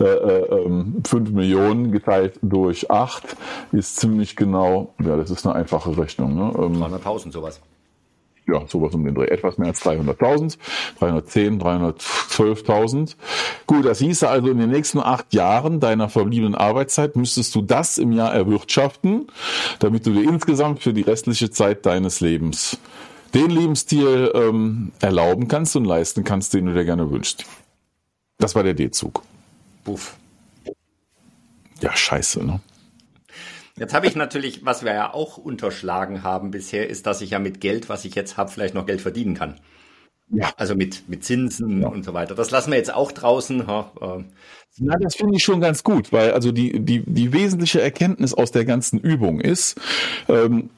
äh, 0.00 0.04
ähm, 0.04 1.02
Millionen 1.34 1.92
geteilt 1.92 2.38
durch 2.42 2.90
8 2.90 3.36
ist 3.72 3.96
ziemlich 3.96 4.36
genau, 4.36 4.94
ja, 5.02 5.16
das 5.16 5.30
ist 5.30 5.46
eine 5.46 5.54
einfache 5.54 5.96
Rechnung. 5.96 6.34
Ne? 6.34 6.50
300.000 6.52 7.32
sowas 7.32 7.60
ja, 8.48 8.66
sowas 8.66 8.94
um 8.94 9.04
den 9.04 9.14
Dreh, 9.14 9.26
etwas 9.26 9.58
mehr 9.58 9.68
als 9.68 9.82
300.000, 9.82 10.56
310, 10.98 11.60
312.000. 11.60 13.16
Gut, 13.66 13.84
das 13.84 13.98
hieße 13.98 14.28
also, 14.28 14.48
in 14.48 14.58
den 14.58 14.70
nächsten 14.70 15.00
acht 15.00 15.34
Jahren 15.34 15.80
deiner 15.80 16.08
verbliebenen 16.08 16.54
Arbeitszeit 16.54 17.16
müsstest 17.16 17.54
du 17.54 17.62
das 17.62 17.98
im 17.98 18.12
Jahr 18.12 18.32
erwirtschaften, 18.32 19.26
damit 19.80 20.06
du 20.06 20.12
dir 20.12 20.22
insgesamt 20.22 20.82
für 20.82 20.92
die 20.92 21.02
restliche 21.02 21.50
Zeit 21.50 21.86
deines 21.86 22.20
Lebens 22.20 22.78
den 23.34 23.50
Lebensstil 23.50 24.30
ähm, 24.34 24.92
erlauben 25.00 25.48
kannst 25.48 25.76
und 25.76 25.84
leisten 25.84 26.24
kannst, 26.24 26.54
den 26.54 26.66
du 26.66 26.74
dir 26.74 26.84
gerne 26.84 27.10
wünschst. 27.10 27.44
Das 28.38 28.54
war 28.54 28.62
der 28.62 28.74
D-Zug. 28.74 29.22
Buff. 29.84 30.16
Ja, 31.80 31.94
scheiße, 31.94 32.44
ne? 32.44 32.60
Jetzt 33.78 33.92
habe 33.92 34.06
ich 34.06 34.16
natürlich, 34.16 34.64
was 34.64 34.84
wir 34.84 34.94
ja 34.94 35.12
auch 35.12 35.36
unterschlagen 35.36 36.22
haben 36.22 36.50
bisher, 36.50 36.88
ist, 36.88 37.06
dass 37.06 37.20
ich 37.20 37.30
ja 37.30 37.38
mit 37.38 37.60
Geld, 37.60 37.88
was 37.88 38.04
ich 38.04 38.14
jetzt 38.14 38.36
habe, 38.36 38.50
vielleicht 38.50 38.74
noch 38.74 38.86
Geld 38.86 39.02
verdienen 39.02 39.34
kann. 39.34 39.60
Ja. 40.30 40.50
Also 40.56 40.74
mit, 40.74 41.08
mit 41.08 41.24
Zinsen 41.24 41.82
ja. 41.82 41.88
und 41.88 42.04
so 42.04 42.14
weiter. 42.14 42.34
Das 42.34 42.50
lassen 42.50 42.70
wir 42.70 42.78
jetzt 42.78 42.92
auch 42.92 43.12
draußen. 43.12 43.66
Ha, 43.66 43.92
äh. 44.00 44.24
Na, 44.78 44.96
das 44.98 45.14
finde 45.14 45.36
ich 45.36 45.44
schon 45.44 45.60
ganz 45.60 45.84
gut, 45.84 46.12
weil 46.12 46.32
also 46.32 46.52
die, 46.52 46.80
die, 46.80 47.02
die 47.06 47.32
wesentliche 47.32 47.80
Erkenntnis 47.80 48.34
aus 48.34 48.50
der 48.50 48.64
ganzen 48.64 48.98
Übung 48.98 49.40
ist, 49.40 49.78
ähm, 50.28 50.70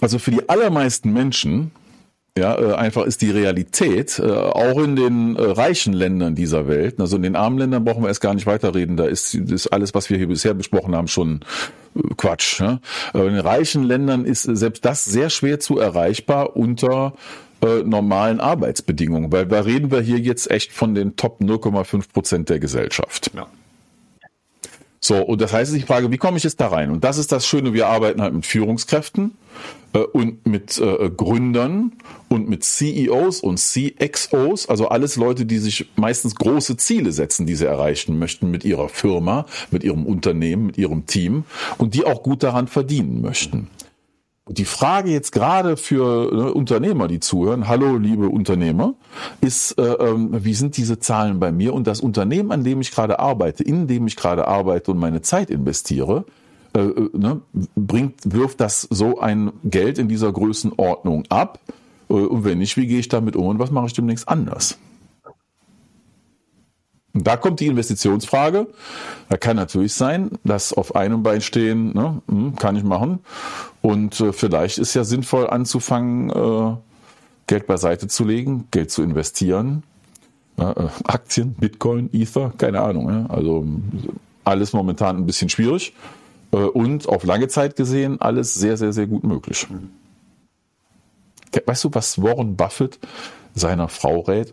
also 0.00 0.18
für 0.18 0.30
die 0.30 0.48
allermeisten 0.48 1.12
Menschen 1.12 1.70
ja, 2.36 2.58
äh, 2.58 2.74
einfach 2.74 3.06
ist 3.06 3.22
die 3.22 3.30
Realität, 3.30 4.18
äh, 4.18 4.30
auch 4.30 4.78
in 4.82 4.94
den 4.94 5.36
äh, 5.36 5.42
reichen 5.42 5.94
Ländern 5.94 6.34
dieser 6.34 6.68
Welt, 6.68 7.00
also 7.00 7.16
in 7.16 7.22
den 7.22 7.34
armen 7.34 7.56
Ländern 7.56 7.84
brauchen 7.84 8.02
wir 8.02 8.08
erst 8.08 8.20
gar 8.20 8.34
nicht 8.34 8.46
weiterreden, 8.46 8.98
da 8.98 9.06
ist, 9.06 9.34
ist 9.34 9.68
alles, 9.68 9.94
was 9.94 10.10
wir 10.10 10.18
hier 10.18 10.28
bisher 10.28 10.52
besprochen 10.52 10.94
haben, 10.94 11.08
schon 11.08 11.40
Quatsch. 12.16 12.60
Aber 12.60 13.28
in 13.28 13.38
reichen 13.38 13.84
Ländern 13.84 14.24
ist 14.24 14.42
selbst 14.42 14.84
das 14.84 15.04
sehr 15.04 15.30
schwer 15.30 15.60
zu 15.60 15.78
erreichbar 15.78 16.56
unter 16.56 17.14
äh, 17.62 17.82
normalen 17.82 18.40
Arbeitsbedingungen, 18.40 19.32
weil 19.32 19.46
da 19.46 19.60
reden 19.60 19.90
wir 19.90 20.00
hier 20.00 20.18
jetzt 20.18 20.50
echt 20.50 20.72
von 20.72 20.94
den 20.94 21.16
Top 21.16 21.40
0,5 21.40 22.12
Prozent 22.12 22.48
der 22.50 22.58
Gesellschaft. 22.58 23.30
Ja. 23.34 23.46
So, 25.00 25.22
und 25.22 25.40
das 25.40 25.52
heißt, 25.52 25.74
ich 25.74 25.84
frage, 25.84 26.10
wie 26.10 26.16
komme 26.16 26.36
ich 26.36 26.44
jetzt 26.44 26.60
da 26.60 26.68
rein? 26.68 26.90
Und 26.90 27.04
das 27.04 27.18
ist 27.18 27.30
das 27.32 27.46
Schöne, 27.46 27.72
wir 27.72 27.86
arbeiten 27.86 28.22
halt 28.22 28.34
mit 28.34 28.46
Führungskräften 28.46 29.32
äh, 29.92 29.98
und 29.98 30.46
mit 30.46 30.78
äh, 30.78 31.10
Gründern 31.10 31.92
und 32.28 32.48
mit 32.48 32.64
CEOs 32.64 33.40
und 33.40 33.58
CXOs, 33.58 34.68
also 34.68 34.88
alles 34.88 35.16
Leute, 35.16 35.46
die 35.46 35.58
sich 35.58 35.90
meistens 35.96 36.34
große 36.34 36.76
Ziele 36.76 37.12
setzen, 37.12 37.46
die 37.46 37.54
sie 37.54 37.66
erreichen 37.66 38.18
möchten 38.18 38.50
mit 38.50 38.64
ihrer 38.64 38.88
Firma, 38.88 39.46
mit 39.70 39.84
ihrem 39.84 40.06
Unternehmen, 40.06 40.66
mit 40.66 40.78
ihrem 40.78 41.06
Team 41.06 41.44
und 41.78 41.94
die 41.94 42.04
auch 42.04 42.22
gut 42.22 42.42
daran 42.42 42.66
verdienen 42.66 43.20
möchten. 43.20 43.68
Die 44.48 44.64
Frage 44.64 45.10
jetzt 45.10 45.32
gerade 45.32 45.76
für 45.76 46.32
ne, 46.32 46.54
Unternehmer, 46.54 47.08
die 47.08 47.18
zuhören, 47.18 47.66
hallo 47.66 47.96
liebe 47.96 48.28
Unternehmer, 48.28 48.94
ist, 49.40 49.72
äh, 49.72 49.82
ähm, 49.82 50.28
wie 50.44 50.54
sind 50.54 50.76
diese 50.76 51.00
Zahlen 51.00 51.40
bei 51.40 51.50
mir? 51.50 51.74
Und 51.74 51.88
das 51.88 52.00
Unternehmen, 52.00 52.52
an 52.52 52.62
dem 52.62 52.80
ich 52.80 52.92
gerade 52.92 53.18
arbeite, 53.18 53.64
in 53.64 53.88
dem 53.88 54.06
ich 54.06 54.14
gerade 54.14 54.46
arbeite 54.46 54.92
und 54.92 54.98
meine 54.98 55.20
Zeit 55.20 55.50
investiere, 55.50 56.26
äh, 56.76 56.80
äh, 56.80 57.10
ne, 57.12 57.40
bringt, 57.74 58.20
wirft 58.24 58.60
das 58.60 58.82
so 58.82 59.18
ein 59.18 59.50
Geld 59.64 59.98
in 59.98 60.06
dieser 60.06 60.32
Größenordnung 60.32 61.24
ab? 61.28 61.58
Äh, 62.08 62.12
und 62.12 62.44
wenn 62.44 62.58
nicht, 62.58 62.76
wie 62.76 62.86
gehe 62.86 63.00
ich 63.00 63.08
damit 63.08 63.34
um 63.34 63.46
und 63.46 63.58
was 63.58 63.72
mache 63.72 63.86
ich 63.86 63.94
demnächst 63.94 64.28
anders? 64.28 64.78
Und 67.16 67.26
da 67.26 67.38
kommt 67.38 67.60
die 67.60 67.66
Investitionsfrage. 67.66 68.66
Da 69.30 69.36
kann 69.38 69.56
natürlich 69.56 69.94
sein, 69.94 70.32
dass 70.44 70.74
auf 70.74 70.94
einem 70.94 71.22
Bein 71.22 71.40
stehen, 71.40 71.94
ne, 71.94 72.20
hm, 72.28 72.56
kann 72.56 72.76
ich 72.76 72.84
machen. 72.84 73.20
Und 73.80 74.20
äh, 74.20 74.34
vielleicht 74.34 74.76
ist 74.76 74.92
ja 74.92 75.02
sinnvoll 75.02 75.48
anzufangen, 75.48 76.28
äh, 76.28 76.76
Geld 77.46 77.66
beiseite 77.66 78.06
zu 78.08 78.24
legen, 78.24 78.68
Geld 78.70 78.90
zu 78.90 79.02
investieren. 79.02 79.82
Äh, 80.58 80.74
Aktien, 81.04 81.54
Bitcoin, 81.54 82.10
Ether, 82.12 82.52
keine 82.58 82.82
Ahnung. 82.82 83.08
Ja? 83.08 83.24
Also 83.30 83.66
alles 84.44 84.74
momentan 84.74 85.16
ein 85.16 85.24
bisschen 85.24 85.48
schwierig. 85.48 85.94
Äh, 86.52 86.58
und 86.58 87.08
auf 87.08 87.24
lange 87.24 87.48
Zeit 87.48 87.76
gesehen 87.76 88.20
alles 88.20 88.52
sehr, 88.52 88.76
sehr, 88.76 88.92
sehr 88.92 89.06
gut 89.06 89.24
möglich. 89.24 89.66
Weißt 91.64 91.84
du, 91.84 91.88
was 91.92 92.22
Warren 92.22 92.56
Buffett 92.56 92.98
seiner 93.54 93.88
Frau 93.88 94.20
rät? 94.20 94.52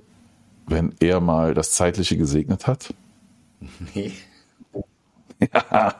Wenn 0.67 0.93
er 0.99 1.19
mal 1.19 1.53
das 1.53 1.71
Zeitliche 1.71 2.17
gesegnet 2.17 2.67
hat? 2.67 2.93
Nee. 3.93 4.11
Ja, 5.53 5.95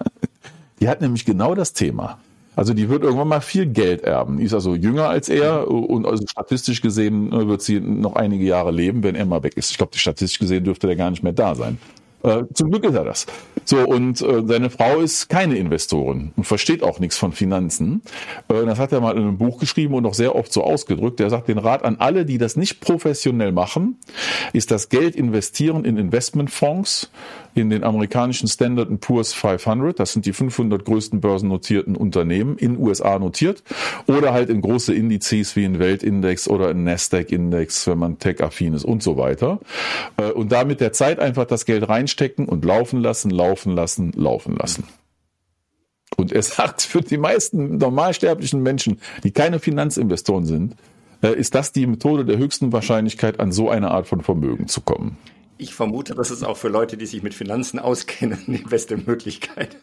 die 0.80 0.90
hat 0.90 1.02
nämlich 1.02 1.26
genau 1.26 1.56
das 1.56 1.74
Thema. 1.74 2.20
Also 2.56 2.74
die 2.74 2.88
wird 2.88 3.04
irgendwann 3.04 3.28
mal 3.28 3.42
viel 3.42 3.66
Geld 3.66 4.04
erben. 4.04 4.38
Die 4.38 4.44
ist 4.44 4.54
also 4.54 4.76
jünger 4.76 5.10
als 5.10 5.28
er 5.28 5.68
und 5.68 6.06
also 6.06 6.24
statistisch 6.28 6.82
gesehen 6.82 7.32
äh, 7.34 7.48
wird 7.48 7.62
sie 7.62 7.80
noch 7.80 8.16
einige 8.16 8.46
Jahre 8.46 8.72
leben, 8.72 9.02
wenn 9.04 9.16
er 9.16 9.26
mal 9.26 9.42
weg 9.44 9.58
ist. 9.58 9.72
Ich 9.72 9.78
glaube, 9.78 9.98
statistisch 9.98 10.40
gesehen 10.40 10.64
dürfte 10.64 10.88
der 10.88 10.96
gar 10.96 11.10
nicht 11.10 11.24
mehr 11.24 11.34
da 11.34 11.56
sein. 11.56 11.80
Äh, 12.24 12.44
zum 12.54 12.72
Glück 12.72 12.86
ist 12.86 12.96
er 12.96 13.04
das. 13.04 13.26
So, 13.66 13.80
und 13.80 14.22
äh, 14.22 14.44
seine 14.46 14.70
Frau 14.70 15.00
ist 15.00 15.30
keine 15.30 15.56
Investorin 15.56 16.32
und 16.36 16.46
versteht 16.46 16.82
auch 16.82 17.00
nichts 17.00 17.18
von 17.18 17.34
Finanzen. 17.34 18.02
Äh, 18.48 18.66
das 18.66 18.80
hat 18.80 18.92
er 18.92 19.02
mal 19.02 19.16
in 19.16 19.24
einem 19.24 19.38
Buch 19.38 19.60
geschrieben 19.60 19.94
und 19.94 20.06
auch 20.06 20.14
sehr 20.14 20.36
oft 20.36 20.52
so 20.52 20.64
ausgedrückt. 20.64 21.20
Er 21.20 21.30
sagt 21.30 21.50
den 21.50 21.58
Rat 21.58 21.84
an 21.84 21.98
alle, 22.00 22.26
die 22.26 22.38
das 22.38 22.56
nicht 22.56 22.80
professionell 22.80 23.52
machen, 23.52 23.98
ist 24.54 24.72
das 24.72 24.90
Geld 24.90 25.16
investieren 25.16 25.86
in 25.86 25.98
Investmentfonds, 25.98 27.12
in 27.56 27.70
den 27.70 27.84
amerikanischen 27.84 28.48
Standard 28.48 29.00
Poor's 29.00 29.34
500. 29.34 30.00
Das 30.00 30.14
sind 30.14 30.26
die 30.26 30.34
500 30.34 30.86
größten 30.86 31.22
börsennotierten 31.22 31.96
Unternehmen 31.96 32.58
in 32.58 32.78
USA 32.78 33.20
notiert. 33.20 33.64
Oder 34.08 34.34
halt 34.34 34.50
in 34.50 34.62
große 34.62 34.94
Indizes 34.94 35.56
wie 35.56 35.64
in 35.64 35.80
Weltindex 35.80 36.48
oder 36.48 36.72
in 36.72 36.84
Nasdaq-Index, 36.84 37.88
wenn 37.88 37.98
man 37.98 38.20
tech-affin 38.20 38.74
ist 38.74 38.86
und 38.86 39.04
so 39.04 39.18
weiter. 39.18 39.60
Äh, 40.18 40.32
und 40.32 40.52
da 40.52 40.64
mit 40.64 40.80
der 40.82 40.94
Zeit 40.94 41.20
einfach 41.20 41.46
das 41.46 41.66
Geld 41.66 41.88
reinstecken 41.88 42.48
und 42.48 42.66
laufen 42.66 43.00
lassen, 43.02 43.30
laufen 43.30 43.74
lassen, 43.74 44.12
laufen 44.16 44.56
lassen. 44.56 44.86
Und 46.18 46.32
er 46.32 46.42
sagt, 46.44 46.82
für 46.82 47.02
die 47.02 47.18
meisten 47.18 47.78
normalsterblichen 47.78 48.62
Menschen, 48.62 49.00
die 49.24 49.32
keine 49.32 49.60
Finanzinvestoren 49.60 50.46
sind, 50.46 50.76
äh, 51.22 51.34
ist 51.34 51.56
das 51.56 51.72
die 51.72 51.88
Methode 51.88 52.26
der 52.26 52.38
höchsten 52.38 52.72
Wahrscheinlichkeit, 52.72 53.40
an 53.40 53.52
so 53.52 53.70
eine 53.70 53.92
Art 53.92 54.08
von 54.08 54.22
Vermögen 54.22 54.68
zu 54.68 54.82
kommen. 54.82 55.18
Ich 55.58 55.74
vermute, 55.74 56.16
das 56.16 56.32
ist 56.32 56.44
auch 56.44 56.58
für 56.58 56.70
Leute, 56.70 56.98
die 56.98 57.06
sich 57.06 57.24
mit 57.24 57.34
Finanzen 57.34 57.80
auskennen, 57.80 58.40
die 58.48 58.58
beste 58.58 58.98
Möglichkeit. 58.98 59.78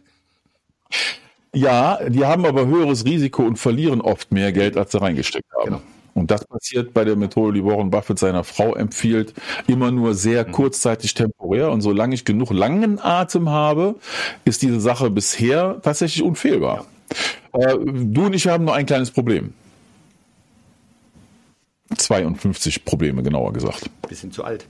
Ja, 1.52 1.98
die 2.08 2.24
haben 2.24 2.44
aber 2.44 2.66
höheres 2.66 3.04
Risiko 3.04 3.42
und 3.42 3.56
verlieren 3.56 4.00
oft 4.00 4.30
mehr 4.32 4.52
Geld, 4.52 4.76
als 4.76 4.92
sie 4.92 5.00
reingesteckt 5.00 5.52
haben. 5.52 5.64
Genau. 5.64 5.82
Und 6.14 6.30
das 6.30 6.44
passiert 6.44 6.92
bei 6.92 7.04
der 7.04 7.16
Methode, 7.16 7.54
die 7.54 7.64
Warren 7.64 7.90
Buffett 7.90 8.18
seiner 8.18 8.44
Frau 8.44 8.74
empfiehlt, 8.74 9.32
immer 9.66 9.90
nur 9.90 10.14
sehr 10.14 10.46
mhm. 10.46 10.52
kurzzeitig 10.52 11.14
temporär. 11.14 11.70
Und 11.70 11.80
solange 11.82 12.14
ich 12.14 12.24
genug 12.24 12.50
langen 12.52 12.98
Atem 13.00 13.48
habe, 13.48 13.94
ist 14.44 14.62
diese 14.62 14.80
Sache 14.80 15.10
bisher 15.10 15.80
tatsächlich 15.82 16.22
unfehlbar. 16.22 16.86
Ja. 17.54 17.70
Äh, 17.72 17.78
du 17.84 18.26
und 18.26 18.34
ich 18.34 18.46
haben 18.46 18.64
nur 18.64 18.74
ein 18.74 18.86
kleines 18.86 19.10
Problem. 19.10 19.54
52 21.96 22.84
Probleme, 22.84 23.22
genauer 23.22 23.52
gesagt. 23.52 23.90
Bisschen 24.08 24.30
zu 24.30 24.44
alt. 24.44 24.66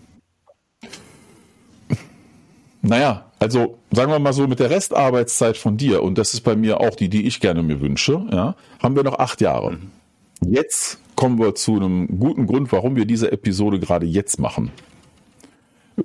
Naja, 2.82 3.30
also 3.38 3.78
sagen 3.90 4.10
wir 4.10 4.18
mal 4.18 4.32
so, 4.32 4.46
mit 4.46 4.58
der 4.58 4.70
Restarbeitszeit 4.70 5.56
von 5.56 5.76
dir, 5.76 6.02
und 6.02 6.16
das 6.18 6.34
ist 6.34 6.40
bei 6.40 6.56
mir 6.56 6.80
auch 6.80 6.94
die, 6.94 7.08
die 7.08 7.26
ich 7.26 7.40
gerne 7.40 7.62
mir 7.62 7.80
wünsche, 7.80 8.26
ja, 8.30 8.54
haben 8.82 8.96
wir 8.96 9.02
noch 9.02 9.18
acht 9.18 9.40
Jahre. 9.40 9.72
Mhm. 9.72 9.90
Jetzt 10.52 10.98
kommen 11.16 11.38
wir 11.38 11.54
zu 11.54 11.76
einem 11.76 12.18
guten 12.18 12.46
Grund, 12.46 12.72
warum 12.72 12.96
wir 12.96 13.04
diese 13.04 13.30
Episode 13.30 13.78
gerade 13.78 14.06
jetzt 14.06 14.40
machen. 14.40 14.70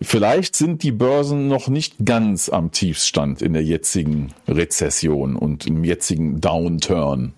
Vielleicht 0.01 0.57
sind 0.57 0.83
die 0.83 0.91
Börsen 0.91 1.47
noch 1.47 1.69
nicht 1.69 2.05
ganz 2.05 2.49
am 2.49 2.71
Tiefstand 2.71 3.41
in 3.41 3.53
der 3.53 3.63
jetzigen 3.63 4.33
Rezession 4.45 5.37
und 5.37 5.65
im 5.67 5.85
jetzigen 5.85 6.41
Downturn. 6.41 7.33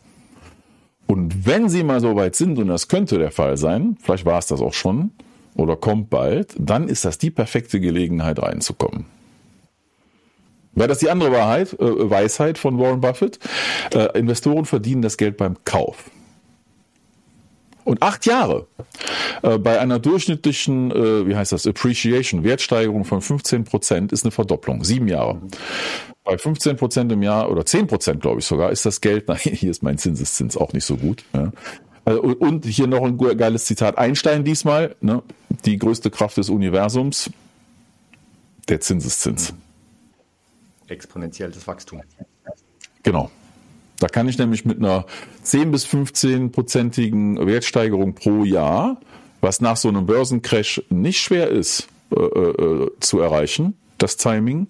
Und 1.05 1.45
wenn 1.45 1.69
sie 1.69 1.83
mal 1.83 2.01
so 2.01 2.15
weit 2.15 2.35
sind, 2.35 2.57
und 2.57 2.67
das 2.67 2.87
könnte 2.87 3.19
der 3.19 3.31
Fall 3.31 3.57
sein, 3.57 3.97
vielleicht 4.01 4.25
war 4.25 4.39
es 4.39 4.47
das 4.47 4.61
auch 4.61 4.73
schon 4.73 5.11
oder 5.55 5.75
kommt 5.75 6.09
bald, 6.09 6.55
dann 6.59 6.87
ist 6.87 7.05
das 7.05 7.19
die 7.19 7.31
perfekte 7.31 7.79
Gelegenheit 7.79 8.41
reinzukommen. 8.41 9.05
Wäre 10.77 10.89
das 10.89 10.99
die 10.99 11.09
andere 11.09 11.31
Wahrheit, 11.31 11.73
äh, 11.73 12.09
Weisheit 12.09 12.59
von 12.59 12.77
Warren 12.77 13.01
Buffett? 13.01 13.39
Äh, 13.95 14.17
Investoren 14.17 14.65
verdienen 14.65 15.01
das 15.01 15.17
Geld 15.17 15.35
beim 15.35 15.57
Kauf. 15.65 16.11
Und 17.83 18.03
acht 18.03 18.27
Jahre 18.27 18.67
äh, 19.41 19.57
bei 19.57 19.79
einer 19.79 19.97
durchschnittlichen, 19.97 20.91
äh, 20.91 21.27
wie 21.27 21.35
heißt 21.35 21.51
das, 21.51 21.65
Appreciation, 21.65 22.43
Wertsteigerung 22.43 23.05
von 23.05 23.21
15 23.21 23.63
Prozent 23.63 24.11
ist 24.11 24.23
eine 24.23 24.31
Verdopplung. 24.31 24.83
Sieben 24.83 25.07
Jahre. 25.07 25.41
Bei 26.23 26.37
15 26.37 26.75
Prozent 26.77 27.11
im 27.11 27.23
Jahr 27.23 27.49
oder 27.49 27.65
10 27.65 27.87
Prozent, 27.87 28.21
glaube 28.21 28.41
ich 28.41 28.45
sogar, 28.45 28.71
ist 28.71 28.85
das 28.85 29.01
Geld, 29.01 29.27
nein, 29.27 29.39
hier 29.39 29.71
ist 29.71 29.81
mein 29.81 29.97
Zinseszins 29.97 30.55
auch 30.57 30.73
nicht 30.73 30.85
so 30.85 30.97
gut. 30.97 31.23
Ja. 31.33 31.51
Also, 32.05 32.21
und 32.21 32.65
hier 32.65 32.85
noch 32.85 33.01
ein 33.01 33.17
geiles 33.17 33.65
Zitat 33.65 33.97
Einstein 33.97 34.43
diesmal, 34.43 34.95
ne? 35.01 35.23
die 35.65 35.79
größte 35.79 36.11
Kraft 36.11 36.37
des 36.37 36.49
Universums, 36.49 37.31
der 38.69 38.79
Zinseszins 38.79 39.55
exponentielles 40.87 41.65
Wachstum. 41.67 42.01
Genau. 43.03 43.29
Da 43.99 44.07
kann 44.07 44.27
ich 44.27 44.37
nämlich 44.37 44.65
mit 44.65 44.77
einer 44.77 45.05
10 45.43 45.71
bis 45.71 45.85
15 45.85 46.51
prozentigen 46.51 47.45
Wertsteigerung 47.45 48.13
pro 48.13 48.43
Jahr, 48.43 48.99
was 49.41 49.61
nach 49.61 49.77
so 49.77 49.87
einem 49.87 50.05
Börsencrash 50.05 50.83
nicht 50.89 51.19
schwer 51.19 51.49
ist 51.49 51.87
äh, 52.11 52.19
äh, 52.19 52.91
zu 52.99 53.19
erreichen, 53.19 53.75
das 53.97 54.17
Timing. 54.17 54.67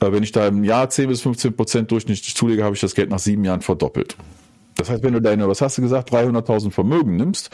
Äh, 0.00 0.12
wenn 0.12 0.22
ich 0.22 0.32
da 0.32 0.48
im 0.48 0.64
Jahr 0.64 0.90
10 0.90 1.08
bis 1.08 1.22
15 1.22 1.54
Prozent 1.54 1.90
durchschnittlich 1.90 2.34
zulege, 2.34 2.64
habe 2.64 2.74
ich 2.74 2.80
das 2.80 2.94
Geld 2.94 3.10
nach 3.10 3.18
sieben 3.18 3.44
Jahren 3.44 3.60
verdoppelt. 3.60 4.16
Das 4.76 4.90
heißt, 4.90 5.02
wenn 5.02 5.12
du 5.12 5.20
deine, 5.20 5.48
was 5.48 5.60
hast 5.60 5.78
du 5.78 5.82
gesagt, 5.82 6.12
300.000 6.12 6.70
Vermögen 6.70 7.16
nimmst 7.16 7.50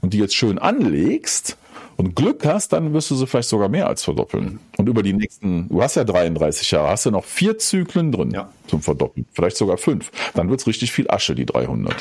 und 0.00 0.14
die 0.14 0.18
jetzt 0.18 0.34
schön 0.34 0.58
anlegst, 0.58 1.56
und 2.00 2.16
Glück 2.16 2.46
hast, 2.46 2.72
dann 2.72 2.94
wirst 2.94 3.10
du 3.10 3.14
sie 3.14 3.26
vielleicht 3.26 3.50
sogar 3.50 3.68
mehr 3.68 3.86
als 3.86 4.02
verdoppeln. 4.02 4.58
Und 4.78 4.88
über 4.88 5.02
die 5.02 5.12
nächsten, 5.12 5.68
du 5.68 5.82
hast 5.82 5.96
ja 5.96 6.04
33 6.04 6.70
Jahre, 6.70 6.88
hast 6.88 7.04
du 7.04 7.10
noch 7.10 7.26
vier 7.26 7.58
Zyklen 7.58 8.10
drin 8.10 8.30
ja. 8.30 8.50
zum 8.68 8.80
Verdoppeln, 8.80 9.26
vielleicht 9.32 9.58
sogar 9.58 9.76
fünf. 9.76 10.10
Dann 10.32 10.48
wird 10.48 10.60
es 10.60 10.66
richtig 10.66 10.92
viel 10.92 11.10
Asche, 11.10 11.34
die 11.34 11.44
300. 11.44 11.94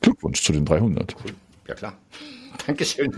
Glückwunsch 0.00 0.42
zu 0.42 0.52
den 0.52 0.64
300. 0.64 1.14
Ja 1.68 1.74
klar. 1.74 1.92
Dankeschön. 2.66 3.12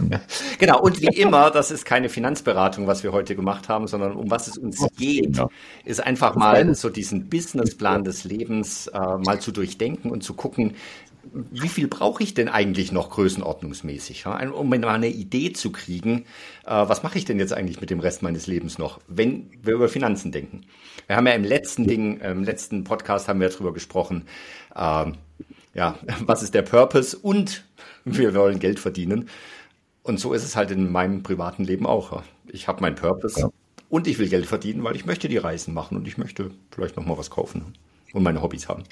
Genau, 0.58 0.80
und 0.82 1.00
wie 1.00 1.06
immer, 1.06 1.50
das 1.50 1.70
ist 1.70 1.86
keine 1.86 2.10
Finanzberatung, 2.10 2.86
was 2.86 3.02
wir 3.02 3.12
heute 3.12 3.34
gemacht 3.34 3.70
haben, 3.70 3.86
sondern 3.86 4.12
um 4.12 4.30
was 4.30 4.46
es 4.46 4.58
uns 4.58 4.86
geht, 4.98 5.40
ist 5.86 6.04
einfach 6.04 6.36
mal 6.36 6.74
so 6.74 6.90
diesen 6.90 7.30
Businessplan 7.30 8.04
des 8.04 8.24
Lebens 8.24 8.88
äh, 8.88 8.98
mal 8.98 9.40
zu 9.40 9.52
durchdenken 9.52 10.10
und 10.10 10.22
zu 10.22 10.34
gucken, 10.34 10.74
wie 11.32 11.68
viel 11.68 11.88
brauche 11.88 12.22
ich 12.22 12.34
denn 12.34 12.48
eigentlich 12.48 12.92
noch 12.92 13.10
größenordnungsmäßig, 13.10 14.24
ja? 14.24 14.50
um 14.50 14.68
mal 14.68 14.84
eine 14.84 15.08
Idee 15.08 15.52
zu 15.52 15.70
kriegen, 15.70 16.24
äh, 16.64 16.70
was 16.70 17.02
mache 17.02 17.18
ich 17.18 17.24
denn 17.24 17.38
jetzt 17.38 17.52
eigentlich 17.52 17.80
mit 17.80 17.90
dem 17.90 18.00
Rest 18.00 18.22
meines 18.22 18.46
Lebens 18.46 18.78
noch, 18.78 19.00
wenn 19.06 19.50
wir 19.62 19.74
über 19.74 19.88
Finanzen 19.88 20.32
denken. 20.32 20.62
Wir 21.06 21.16
haben 21.16 21.26
ja 21.26 21.34
im 21.34 21.44
letzten 21.44 21.86
Ding, 21.86 22.20
im 22.20 22.44
letzten 22.44 22.84
Podcast 22.84 23.28
haben 23.28 23.40
wir 23.40 23.48
darüber 23.48 23.72
gesprochen, 23.72 24.24
äh, 24.74 25.12
ja, 25.74 25.98
was 26.20 26.42
ist 26.42 26.54
der 26.54 26.62
Purpose 26.62 27.16
und 27.16 27.64
wir 28.04 28.34
wollen 28.34 28.58
Geld 28.58 28.80
verdienen. 28.80 29.28
Und 30.02 30.18
so 30.18 30.32
ist 30.32 30.44
es 30.44 30.56
halt 30.56 30.70
in 30.70 30.90
meinem 30.90 31.22
privaten 31.22 31.64
Leben 31.64 31.86
auch. 31.86 32.22
Ich 32.48 32.66
habe 32.68 32.80
meinen 32.80 32.96
Purpose 32.96 33.40
ja. 33.40 33.50
und 33.90 34.06
ich 34.06 34.18
will 34.18 34.28
Geld 34.28 34.46
verdienen, 34.46 34.82
weil 34.82 34.96
ich 34.96 35.04
möchte 35.04 35.28
die 35.28 35.36
Reisen 35.36 35.74
machen 35.74 35.96
und 35.96 36.08
ich 36.08 36.16
möchte 36.16 36.50
vielleicht 36.70 36.96
noch 36.96 37.04
mal 37.04 37.18
was 37.18 37.30
kaufen 37.30 37.74
und 38.12 38.22
meine 38.22 38.42
Hobbys 38.42 38.68
haben. 38.68 38.84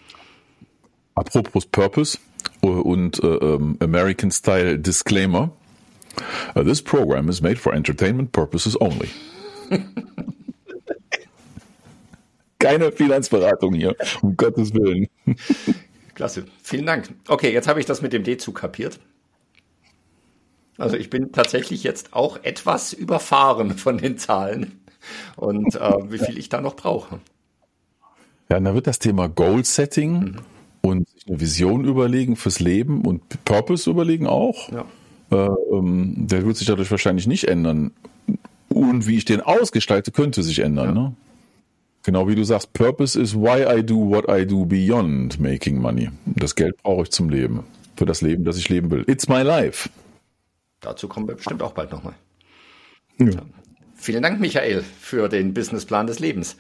Apropos 1.19 1.67
Purpose 1.67 2.19
und 2.61 3.23
äh, 3.23 3.59
American 3.81 4.31
Style 4.31 4.79
Disclaimer. 4.79 5.51
Uh, 6.55 6.63
this 6.63 6.81
program 6.81 7.29
is 7.29 7.43
made 7.43 7.59
for 7.59 7.75
entertainment 7.75 8.33
purposes 8.33 8.77
only. 8.81 9.11
Keine 12.61 12.91
Finanzberatung 12.93 13.75
hier, 13.75 13.95
um 14.23 14.37
Gottes 14.37 14.73
Willen. 14.75 15.09
Klasse, 16.15 16.45
vielen 16.63 16.87
Dank. 16.87 17.09
Okay, 17.29 17.53
jetzt 17.53 17.69
habe 17.69 17.79
ich 17.81 17.87
das 17.87 18.03
mit 18.03 18.13
dem 18.13 18.25
D-Zug 18.25 18.57
kapiert. 18.57 18.99
Also 20.77 20.97
ich 20.97 21.11
bin 21.11 21.33
tatsächlich 21.33 21.83
jetzt 21.85 22.15
auch 22.15 22.43
etwas 22.45 22.93
überfahren 22.93 23.77
von 23.77 23.99
den 23.99 24.19
Zahlen 24.19 24.81
und 25.37 25.75
äh, 25.75 26.11
wie 26.11 26.19
viel 26.19 26.39
ich 26.39 26.49
da 26.49 26.61
noch 26.61 26.75
brauche. 26.77 27.21
Ja, 28.49 28.57
und 28.57 28.65
da 28.65 28.75
wird 28.75 28.87
das 28.87 28.99
Thema 28.99 29.29
Goal 29.29 29.65
Setting 29.65 30.13
mhm 30.13 30.39
und 30.81 31.09
sich 31.09 31.27
eine 31.29 31.41
Vision 31.41 31.85
überlegen 31.85 32.37
fürs 32.37 32.61
Leben 32.61 33.03
und 33.03 33.45
Purpose 33.45 33.89
überlegen 33.89 34.27
auch. 34.27 34.71
Ja. 34.71 34.85
Äh, 35.31 35.49
ähm, 35.73 36.15
der 36.17 36.45
wird 36.45 36.57
sich 36.57 36.67
dadurch 36.67 36.91
wahrscheinlich 36.91 37.27
nicht 37.27 37.49
ändern. 37.49 37.93
Und 38.69 39.07
wie 39.07 39.17
ich 39.17 39.25
den 39.25 39.41
ausgestalte, 39.41 40.11
könnte 40.11 40.43
sich 40.43 40.61
ändern. 40.61 40.89
Ja. 40.89 40.95
Ne? 40.95 41.17
Genau 42.05 42.29
wie 42.29 42.35
du 42.35 42.45
sagst, 42.45 42.73
Purpose 42.73 43.21
is 43.21 43.35
why 43.35 43.65
I 43.69 43.85
do 43.85 43.97
what 43.97 44.27
I 44.29 44.47
do 44.47 44.65
beyond 44.65 45.41
making 45.41 45.79
money. 45.79 46.11
Das 46.25 46.55
Geld 46.55 46.77
brauche 46.83 47.03
ich 47.03 47.11
zum 47.11 47.29
Leben. 47.29 47.65
Für 47.97 48.07
das 48.07 48.23
Leben, 48.23 48.45
das 48.45 48.57
ich 48.57 48.69
leben 48.69 48.91
will. 48.91 49.05
It's 49.09 49.29
my 49.29 49.43
life. 49.43 49.91
Dazu 50.81 51.09
kommen 51.09 51.27
wir 51.27 51.35
bestimmt 51.35 51.63
auch 51.63 51.73
bald 51.73 51.91
nochmal. 51.91 52.15
Ja. 53.19 53.43
Vielen 53.97 54.23
Dank, 54.23 54.39
Michael, 54.39 54.85
für 55.01 55.29
den 55.29 55.53
Businessplan 55.53 56.07
des 56.07 56.21
Lebens. 56.21 56.57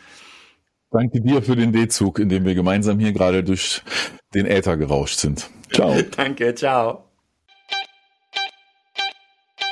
Danke 0.90 1.20
dir 1.20 1.42
für 1.42 1.54
den 1.54 1.72
D-Zug, 1.72 2.18
in 2.18 2.28
dem 2.28 2.44
wir 2.44 2.54
gemeinsam 2.54 2.98
hier 2.98 3.12
gerade 3.12 3.44
durch 3.44 3.82
den 4.34 4.46
Äther 4.46 4.76
gerauscht 4.76 5.18
sind. 5.18 5.48
Ciao. 5.72 5.94
Danke, 6.16 6.54
ciao. 6.54 7.04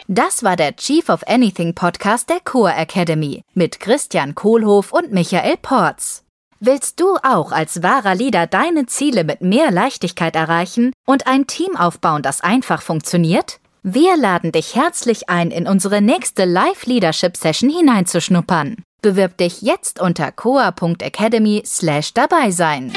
Das 0.09 0.45
war 0.45 0.55
der 0.57 0.77
Chief 0.77 1.09
of 1.09 1.27
Anything 1.27 1.75
Podcast 1.75 2.31
der 2.31 2.39
Core 2.45 2.75
Academy 2.75 3.43
mit 3.55 3.81
Christian 3.81 4.35
Kohlhoff 4.35 4.93
und 4.93 5.11
Michael 5.13 5.57
Porz. 5.61 6.23
Willst 6.61 7.01
du 7.01 7.17
auch 7.23 7.51
als 7.51 7.83
wahrer 7.83 8.15
Leader 8.15 8.47
deine 8.47 8.87
Ziele 8.87 9.25
mit 9.25 9.41
mehr 9.41 9.71
Leichtigkeit 9.71 10.37
erreichen 10.37 10.93
und 11.07 11.27
ein 11.27 11.47
Team 11.47 11.77
aufbauen, 11.77 12.23
das 12.23 12.41
einfach 12.41 12.83
funktioniert? 12.83 13.59
Wir 13.83 14.17
laden 14.17 14.53
dich 14.53 14.75
herzlich 14.75 15.29
ein, 15.29 15.51
in 15.51 15.67
unsere 15.67 16.01
nächste 16.01 16.45
Live-Leadership-Session 16.45 17.71
hineinzuschnuppern. 17.71 18.86
Bewirb 19.03 19.37
dich 19.37 19.63
jetzt 19.63 20.01
unter 20.01 20.33
coa.academy 20.33 21.63
slash 21.65 22.15
dabei 22.15 22.51
sein. 22.51 22.93